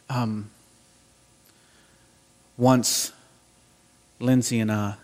Um, 0.10 0.50
once, 2.58 3.12
Lindsay 4.20 4.60
and 4.60 4.72
I 4.72 4.95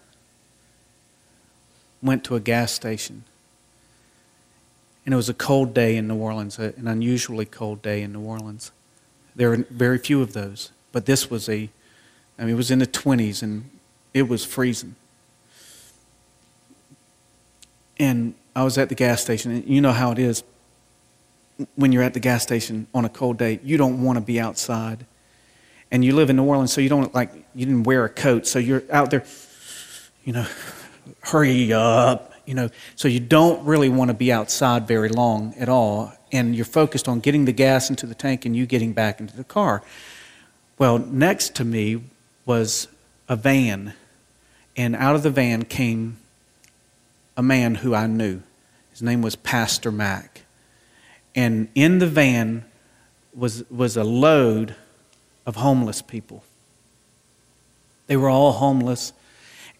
went 2.01 2.23
to 2.25 2.35
a 2.35 2.39
gas 2.39 2.71
station. 2.71 3.25
And 5.05 5.13
it 5.13 5.15
was 5.17 5.27
a 5.27 5.33
cold 5.33 5.73
day 5.73 5.97
in 5.97 6.07
New 6.07 6.15
Orleans, 6.15 6.57
an 6.57 6.87
unusually 6.87 7.45
cold 7.45 7.81
day 7.81 8.01
in 8.01 8.13
New 8.13 8.21
Orleans. 8.21 8.71
There 9.35 9.51
are 9.51 9.57
very 9.69 9.97
few 9.97 10.21
of 10.21 10.31
those, 10.31 10.71
but 10.93 11.05
this 11.05 11.29
was 11.29 11.49
a, 11.49 11.69
I 12.39 12.43
mean, 12.43 12.51
it 12.51 12.57
was 12.57 12.71
in 12.71 12.79
the 12.79 12.87
20s 12.87 13.43
and 13.43 13.69
it 14.13 14.29
was 14.29 14.45
freezing. 14.45 14.95
And 17.99 18.35
I 18.55 18.63
was 18.63 18.77
at 18.77 18.89
the 18.89 18.95
gas 18.95 19.21
station, 19.21 19.51
and 19.51 19.67
you 19.67 19.81
know 19.81 19.91
how 19.91 20.11
it 20.11 20.19
is 20.19 20.43
when 21.75 21.91
you're 21.91 22.03
at 22.03 22.13
the 22.13 22.19
gas 22.19 22.43
station 22.43 22.87
on 22.93 23.05
a 23.05 23.09
cold 23.09 23.37
day, 23.37 23.59
you 23.63 23.77
don't 23.77 24.01
want 24.03 24.17
to 24.17 24.21
be 24.21 24.39
outside. 24.39 25.05
And 25.91 26.03
you 26.03 26.15
live 26.15 26.29
in 26.29 26.35
New 26.37 26.43
Orleans, 26.43 26.73
so 26.73 26.81
you 26.81 26.89
don't 26.89 27.13
like, 27.13 27.31
you 27.53 27.65
didn't 27.65 27.83
wear 27.83 28.05
a 28.05 28.09
coat, 28.09 28.47
so 28.47 28.57
you're 28.59 28.83
out 28.91 29.11
there, 29.11 29.23
you 30.23 30.33
know, 30.33 30.47
hurry 31.21 31.71
up, 31.71 32.33
you 32.45 32.55
know. 32.55 32.69
So 32.95 33.07
you 33.07 33.19
don't 33.19 33.63
really 33.65 33.89
want 33.89 34.09
to 34.09 34.15
be 34.15 34.31
outside 34.31 34.87
very 34.87 35.09
long 35.09 35.53
at 35.59 35.69
all, 35.69 36.11
and 36.31 36.55
you're 36.55 36.65
focused 36.65 37.07
on 37.07 37.19
getting 37.19 37.45
the 37.45 37.51
gas 37.51 37.89
into 37.89 38.07
the 38.07 38.15
tank 38.15 38.45
and 38.45 38.55
you 38.55 38.65
getting 38.65 38.93
back 38.93 39.19
into 39.19 39.37
the 39.37 39.43
car. 39.43 39.83
Well, 40.79 40.97
next 40.97 41.55
to 41.55 41.65
me 41.65 42.03
was 42.45 42.87
a 43.29 43.35
van, 43.35 43.93
and 44.75 44.95
out 44.95 45.15
of 45.15 45.21
the 45.21 45.29
van 45.29 45.63
came 45.65 46.17
a 47.35 47.43
man 47.43 47.75
who 47.75 47.93
I 47.95 48.07
knew. 48.07 48.41
His 48.91 49.01
name 49.01 49.21
was 49.21 49.35
Pastor 49.35 49.91
Mac. 49.91 50.45
And 51.35 51.67
in 51.73 51.99
the 51.99 52.07
van 52.07 52.65
was, 53.33 53.69
was 53.69 53.97
a 53.97 54.03
load 54.03 54.75
of 55.45 55.55
homeless 55.55 56.01
people. 56.01 56.43
They 58.07 58.17
were 58.17 58.29
all 58.29 58.53
homeless. 58.53 59.13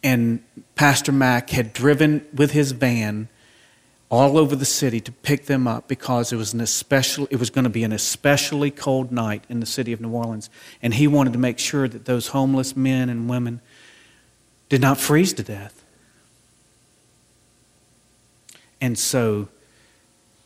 And 0.02 0.44
Pastor 0.76 1.12
Mac 1.12 1.52
had 1.52 1.74
driven 1.74 2.26
with 2.34 2.52
his 2.52 2.72
van 2.72 3.30
all 4.10 4.38
over 4.38 4.56
the 4.56 4.66
city 4.66 5.00
to 5.00 5.12
pick 5.12 5.46
them 5.46 5.68
up 5.68 5.88
because 5.88 6.32
it 6.32 6.36
was 6.36 6.54
an 6.54 6.62
especially 6.62 7.26
it 7.32 7.38
was 7.38 7.50
going 7.50 7.64
to 7.64 7.70
be 7.70 7.84
an 7.84 7.92
especially 7.92 8.70
cold 8.70 9.12
night 9.12 9.44
in 9.50 9.60
the 9.60 9.66
city 9.66 9.92
of 9.92 10.00
New 10.00 10.12
Orleans 10.12 10.52
and 10.84 10.94
he 10.94 11.08
wanted 11.08 11.34
to 11.34 11.40
make 11.40 11.58
sure 11.58 11.88
that 11.88 12.06
those 12.06 12.28
homeless 12.28 12.76
men 12.76 13.10
and 13.10 13.28
women 13.28 13.60
did 14.70 14.82
not 14.82 15.00
freeze 15.00 15.34
to 15.34 15.44
death. 15.44 15.83
And 18.84 19.00
so 19.00 19.48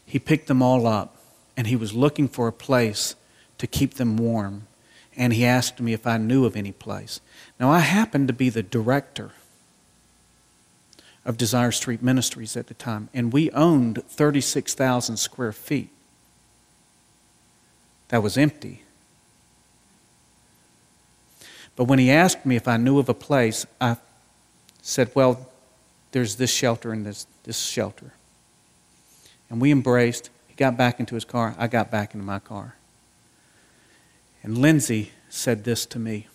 he 0.05 0.19
picked 0.19 0.45
them 0.45 0.61
all 0.61 0.85
up 0.85 1.17
and 1.57 1.65
he 1.65 1.75
was 1.75 1.95
looking 1.95 2.27
for 2.27 2.47
a 2.47 2.51
place 2.51 3.15
to 3.57 3.65
keep 3.65 3.95
them 3.95 4.15
warm. 4.15 4.67
And 5.15 5.33
he 5.33 5.43
asked 5.43 5.79
me 5.79 5.91
if 5.91 6.05
I 6.05 6.17
knew 6.17 6.45
of 6.45 6.55
any 6.55 6.71
place. 6.71 7.19
Now, 7.59 7.71
I 7.71 7.79
happened 7.79 8.27
to 8.27 8.35
be 8.35 8.49
the 8.49 8.61
director 8.61 9.31
of 11.25 11.35
Desire 11.35 11.71
Street 11.71 12.03
Ministries 12.03 12.55
at 12.55 12.67
the 12.67 12.75
time, 12.75 13.09
and 13.11 13.33
we 13.33 13.49
owned 13.51 14.03
36,000 14.07 15.17
square 15.17 15.51
feet. 15.51 15.89
That 18.09 18.21
was 18.21 18.37
empty. 18.37 18.83
But 21.75 21.85
when 21.85 21.97
he 21.97 22.11
asked 22.11 22.45
me 22.45 22.55
if 22.55 22.67
I 22.67 22.77
knew 22.77 22.99
of 22.99 23.09
a 23.09 23.15
place, 23.15 23.65
I 23.81 23.97
said, 24.83 25.09
Well, 25.15 25.49
there's 26.11 26.35
this 26.35 26.51
shelter 26.51 26.93
and 26.93 27.03
this, 27.03 27.25
this 27.43 27.57
shelter. 27.57 28.13
And 29.49 29.61
we 29.61 29.71
embraced. 29.71 30.29
He 30.47 30.55
got 30.55 30.77
back 30.77 30.99
into 30.99 31.15
his 31.15 31.25
car. 31.25 31.55
I 31.57 31.67
got 31.67 31.89
back 31.89 32.13
into 32.13 32.25
my 32.25 32.39
car. 32.39 32.75
And 34.43 34.57
Lindsay 34.57 35.11
said 35.29 35.63
this 35.63 35.85
to 35.87 35.99
me. 35.99 36.27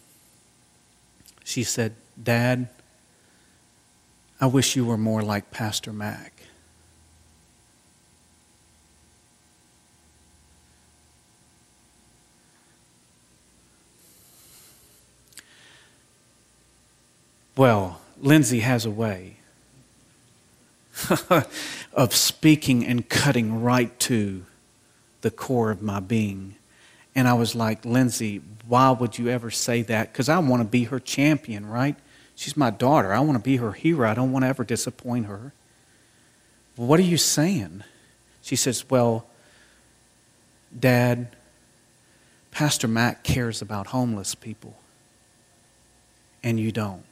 She 1.44 1.62
said, 1.62 1.94
Dad, 2.22 2.68
I 4.40 4.46
wish 4.46 4.76
you 4.76 4.84
were 4.84 4.96
more 4.96 5.22
like 5.22 5.50
Pastor 5.50 5.92
Mac. 5.92 6.32
Well, 17.56 18.00
Lindsay 18.18 18.60
has 18.60 18.86
a 18.86 18.90
way 18.90 19.32
of 21.92 22.14
speaking 22.14 22.86
and 22.86 23.09
cutting 23.09 23.62
right 23.62 23.98
to 24.00 24.44
the 25.22 25.30
core 25.30 25.70
of 25.70 25.82
my 25.82 26.00
being. 26.00 26.57
And 27.14 27.28
I 27.28 27.34
was 27.34 27.55
like, 27.55 27.84
Lindsay, 27.84 28.40
why 28.66 28.90
would 28.90 29.18
you 29.18 29.28
ever 29.28 29.50
say 29.50 29.82
that? 29.82 30.12
Because 30.12 30.28
I 30.28 30.38
want 30.38 30.62
to 30.62 30.68
be 30.68 30.84
her 30.84 30.98
champion, 30.98 31.66
right? 31.66 31.96
She's 32.34 32.57
my 32.57 32.70
daughter. 32.70 33.12
I 33.12 33.20
want 33.20 33.38
to 33.38 33.42
be 33.42 33.57
her 33.57 33.72
hero. 33.72 34.09
I 34.09 34.14
don't 34.14 34.32
want 34.32 34.44
to 34.44 34.48
ever 34.48 34.64
disappoint 34.64 35.26
her. 35.26 35.53
What 36.76 36.98
are 36.98 37.05
you 37.05 37.18
saying? 37.18 37.84
She 38.40 38.57
says, 38.57 38.88
Well, 38.88 39.26
Dad, 40.78 41.36
Pastor 42.50 42.88
Mac 42.88 43.22
cares 43.22 43.61
about 43.61 43.88
homeless 43.88 44.34
people, 44.34 44.76
and 46.42 46.59
you 46.59 46.72
don't. 46.72 47.05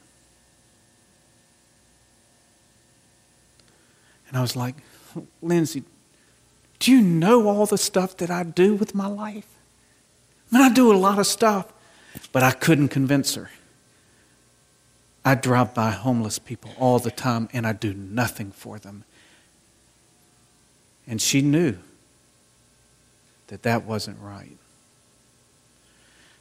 And 4.31 4.37
I 4.37 4.41
was 4.41 4.55
like, 4.55 4.75
Lindsay, 5.41 5.83
do 6.79 6.91
you 6.91 7.01
know 7.01 7.49
all 7.49 7.65
the 7.65 7.77
stuff 7.77 8.15
that 8.17 8.31
I 8.31 8.43
do 8.43 8.73
with 8.73 8.95
my 8.95 9.07
life? 9.07 9.59
I 10.51 10.57
mean, 10.57 10.63
I 10.63 10.73
do 10.73 10.91
a 10.91 10.95
lot 10.95 11.19
of 11.19 11.27
stuff, 11.27 11.71
but 12.31 12.41
I 12.41 12.51
couldn't 12.51 12.87
convince 12.87 13.35
her. 13.35 13.51
I 15.23 15.35
drive 15.35 15.73
by 15.73 15.91
homeless 15.91 16.39
people 16.39 16.71
all 16.79 16.97
the 16.97 17.11
time 17.11 17.49
and 17.51 17.67
I 17.67 17.73
do 17.73 17.93
nothing 17.93 18.51
for 18.51 18.79
them. 18.79 19.03
And 21.05 21.21
she 21.21 21.41
knew 21.41 21.77
that 23.47 23.63
that 23.63 23.83
wasn't 23.83 24.17
right. 24.19 24.57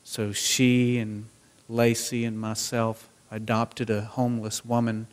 So 0.05 0.31
she 0.33 0.99
and 0.99 1.27
Lacey 1.69 2.25
and 2.25 2.41
myself 2.41 3.09
adopted 3.33 3.91
a 3.91 4.03
homeless 4.03 4.65
woman 4.65 5.09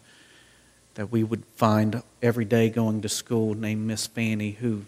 that 0.98 1.12
we 1.12 1.24
would 1.24 1.44
find 1.56 2.02
every 2.24 2.44
day 2.44 2.72
going 2.72 3.04
to 3.04 3.08
school 3.08 3.54
named 3.54 3.86
Miss 3.86 4.08
Fanny, 4.08 4.52
who 4.54 4.82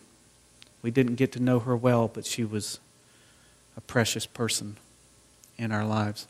we 0.82 0.90
didn't 0.90 1.16
get 1.16 1.32
to 1.34 1.40
know 1.40 1.60
her 1.60 1.78
well, 1.78 2.08
but 2.08 2.26
she 2.26 2.44
was 2.44 2.80
a 3.78 3.82
precious 3.82 4.26
person 4.26 4.78
in 5.56 5.72
our 5.72 5.86
lives. 5.86 6.28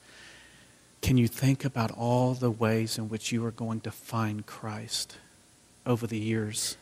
Can 1.02 1.16
you 1.16 1.30
think 1.30 1.64
about 1.64 1.92
all 1.92 2.34
the 2.34 2.52
ways 2.52 2.98
in 2.98 3.08
which 3.08 3.32
you 3.32 3.46
are 3.46 3.52
going 3.52 3.80
to 3.82 3.92
find 3.92 4.46
Christ 4.46 5.16
over 5.86 6.06
the 6.06 6.20
years 6.20 6.76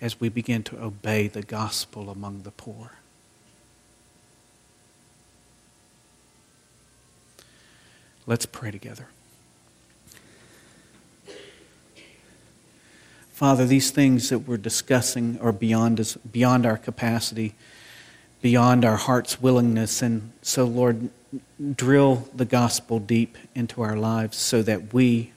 as 0.00 0.18
we 0.18 0.28
begin 0.28 0.64
to 0.64 0.82
obey 0.82 1.28
the 1.28 1.42
gospel 1.42 2.10
among 2.10 2.42
the 2.42 2.50
poor? 2.50 2.90
Let's 8.26 8.46
pray 8.46 8.72
together. 8.72 9.06
Father, 13.42 13.66
these 13.66 13.90
things 13.90 14.28
that 14.28 14.38
we're 14.38 14.56
discussing 14.56 15.36
are 15.40 15.50
beyond, 15.50 15.98
us, 15.98 16.16
beyond 16.18 16.64
our 16.64 16.78
capacity, 16.78 17.56
beyond 18.40 18.84
our 18.84 18.94
heart's 18.94 19.42
willingness. 19.42 20.00
And 20.00 20.30
so, 20.42 20.64
Lord, 20.64 21.10
drill 21.74 22.28
the 22.32 22.44
gospel 22.44 23.00
deep 23.00 23.36
into 23.52 23.82
our 23.82 23.96
lives 23.96 24.36
so 24.36 24.62
that 24.62 24.94
we 24.94 25.32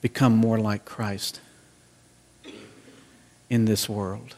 become 0.00 0.36
more 0.36 0.56
like 0.56 0.84
Christ 0.84 1.40
in 3.50 3.64
this 3.64 3.88
world. 3.88 4.36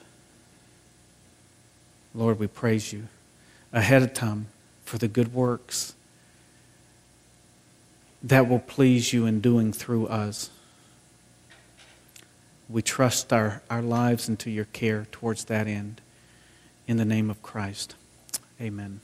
Lord, 2.14 2.38
we 2.38 2.46
praise 2.46 2.94
you 2.94 3.08
ahead 3.74 4.02
of 4.02 4.14
time 4.14 4.46
for 4.86 4.96
the 4.96 5.06
good 5.06 5.34
works 5.34 5.94
that 8.22 8.48
will 8.48 8.60
please 8.60 9.12
you 9.12 9.26
in 9.26 9.42
doing 9.42 9.70
through 9.70 10.06
us. 10.06 10.48
We 12.68 12.82
trust 12.82 13.32
our, 13.32 13.62
our 13.70 13.82
lives 13.82 14.28
into 14.28 14.50
your 14.50 14.64
care 14.66 15.06
towards 15.12 15.44
that 15.44 15.66
end. 15.66 16.00
In 16.86 16.96
the 16.96 17.04
name 17.04 17.30
of 17.30 17.42
Christ. 17.42 17.94
Amen. 18.60 19.00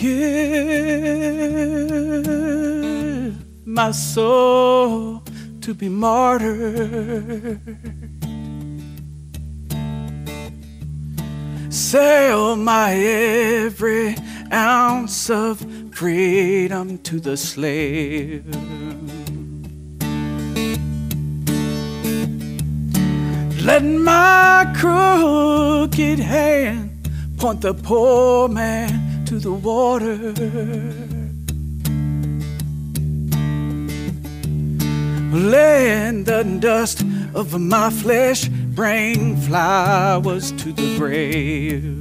Give 0.00 0.16
my 3.66 3.90
soul 3.90 5.22
to 5.60 5.74
be 5.74 5.90
martyred. 5.90 7.60
Sell 11.68 12.56
my 12.56 12.94
every 12.94 14.16
ounce 14.50 15.28
of 15.28 15.60
freedom 15.92 16.96
to 16.98 17.20
the 17.20 17.36
slave. 17.36 18.46
Let 23.62 23.84
my 23.84 24.72
crooked 24.74 26.18
hand 26.18 27.10
point 27.36 27.60
the 27.60 27.74
poor 27.74 28.48
man 28.48 29.09
to 29.30 29.38
the 29.38 29.52
water. 29.52 30.16
Laying 35.32 36.24
the 36.24 36.42
dust 36.58 37.04
of 37.32 37.56
my 37.60 37.90
flesh, 37.90 38.48
bring 38.48 39.36
flowers 39.36 40.50
to 40.50 40.72
the 40.72 40.98
grave. 40.98 41.99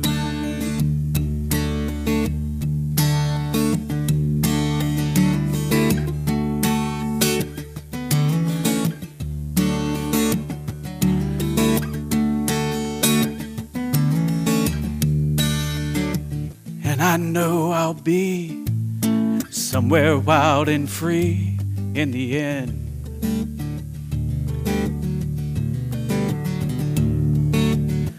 Somewhere 19.90 20.20
wild 20.20 20.70
and 20.70 20.88
free 20.88 21.58
in 21.96 22.12
the 22.12 22.38
end. 22.38 22.70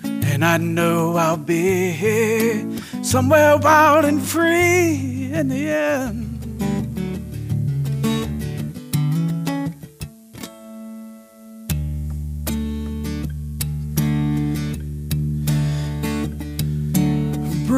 And 0.03 0.45
I 0.45 0.57
know 0.57 1.15
I'll 1.15 1.37
be 1.37 1.93
here 1.93 2.67
somewhere 3.05 3.57
wild 3.57 4.05
and 4.05 4.21
free 4.21 5.31
in 5.33 5.47
the 5.47 5.69
end. 5.69 6.31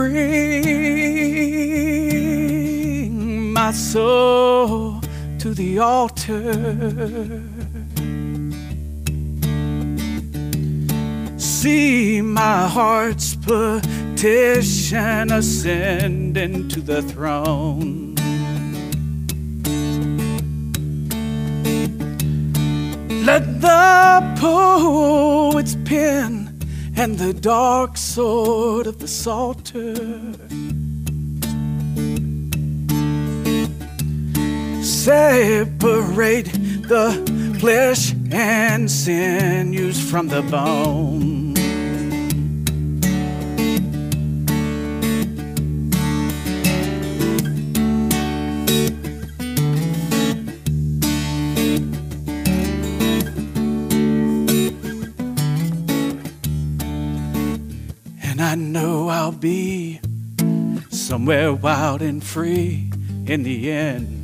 my 0.03 0.52
the 5.63 5.79
altar. 5.79 7.43
See 11.39 12.21
my 12.21 12.67
heart's 12.67 13.37
petition 13.37 15.31
ascending 15.31 16.69
to 16.69 16.81
the 16.81 17.01
throne. 17.03 18.17
Let 23.25 23.45
the 23.61 24.37
poet's 24.41 25.77
pen 25.85 26.59
and 26.97 27.19
the 27.19 27.33
dark 27.33 27.97
sword 27.97 28.89
of 28.89 28.99
the 28.99 29.07
psalter 29.07 30.32
separate 35.05 36.45
the 36.87 37.57
flesh 37.59 38.15
and 38.31 38.89
sinews 38.89 39.99
from 40.09 40.29
the 40.29 40.43
bone. 40.43 41.57
And 58.23 58.41
I 58.41 58.55
know 58.55 59.09
I'll 59.09 59.33
be 59.33 59.99
somewhere 60.91 61.53
wild 61.53 62.03
and 62.03 62.23
free 62.23 62.89
in 63.27 63.43
the 63.43 63.73
end. 63.73 64.22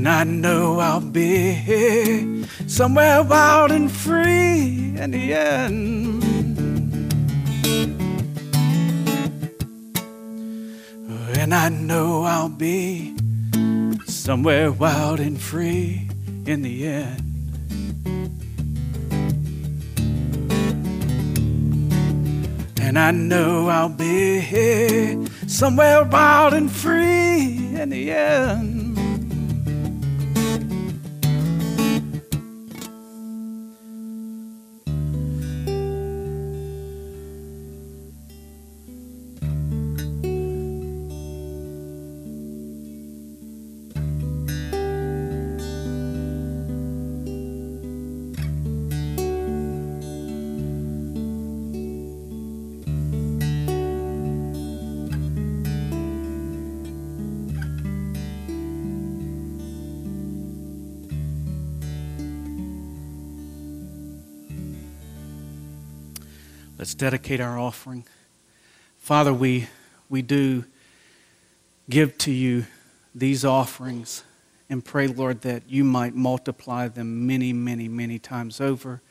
And 0.00 0.08
I 0.08 0.24
know 0.24 0.80
I'll 0.80 1.02
be 1.02 2.46
somewhere 2.66 3.22
wild 3.22 3.70
and 3.70 3.92
free 3.92 4.94
in 4.96 5.10
the 5.10 5.34
end. 5.34 6.24
And 11.36 11.54
I 11.54 11.68
know 11.68 12.22
I'll 12.22 12.48
be 12.48 13.14
somewhere 14.06 14.72
wild 14.72 15.20
and 15.20 15.38
free 15.38 16.08
in 16.46 16.62
the 16.62 16.86
end. 16.86 17.20
And 22.80 22.98
I 22.98 23.10
know 23.10 23.68
I'll 23.68 23.90
be 23.90 25.28
somewhere 25.46 26.04
wild 26.04 26.54
and 26.54 26.72
free 26.72 27.76
in 27.78 27.90
the 27.90 28.12
end. 28.12 28.69
Let's 66.90 66.96
dedicate 66.96 67.40
our 67.40 67.56
offering. 67.56 68.04
Father, 68.98 69.32
we, 69.32 69.68
we 70.08 70.22
do 70.22 70.64
give 71.88 72.18
to 72.18 72.32
you 72.32 72.64
these 73.14 73.44
offerings 73.44 74.24
and 74.68 74.84
pray, 74.84 75.06
Lord, 75.06 75.42
that 75.42 75.62
you 75.68 75.84
might 75.84 76.16
multiply 76.16 76.88
them 76.88 77.28
many, 77.28 77.52
many, 77.52 77.86
many 77.86 78.18
times 78.18 78.60
over, 78.60 79.02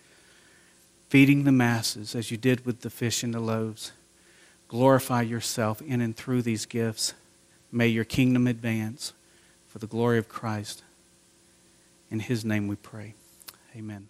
feeding 1.08 1.46
the 1.46 1.54
masses 1.54 2.16
as 2.16 2.32
you 2.32 2.36
did 2.36 2.66
with 2.66 2.82
the 2.82 2.90
fish 2.90 3.24
and 3.24 3.34
the 3.34 3.40
loaves. 3.40 3.94
Glorify 4.68 5.22
yourself 5.22 5.82
in 5.82 6.02
and 6.02 6.18
through 6.18 6.42
these 6.42 6.66
gifts. 6.66 7.14
May 7.72 7.88
your 7.88 8.04
kingdom 8.04 8.46
advance 8.46 9.14
for 9.68 9.80
the 9.80 9.88
glory 9.88 10.18
of 10.18 10.28
Christ. 10.28 10.84
In 12.12 12.20
his 12.20 12.44
name 12.44 12.68
we 12.68 12.76
pray. 12.76 13.14
Amen. 13.74 14.10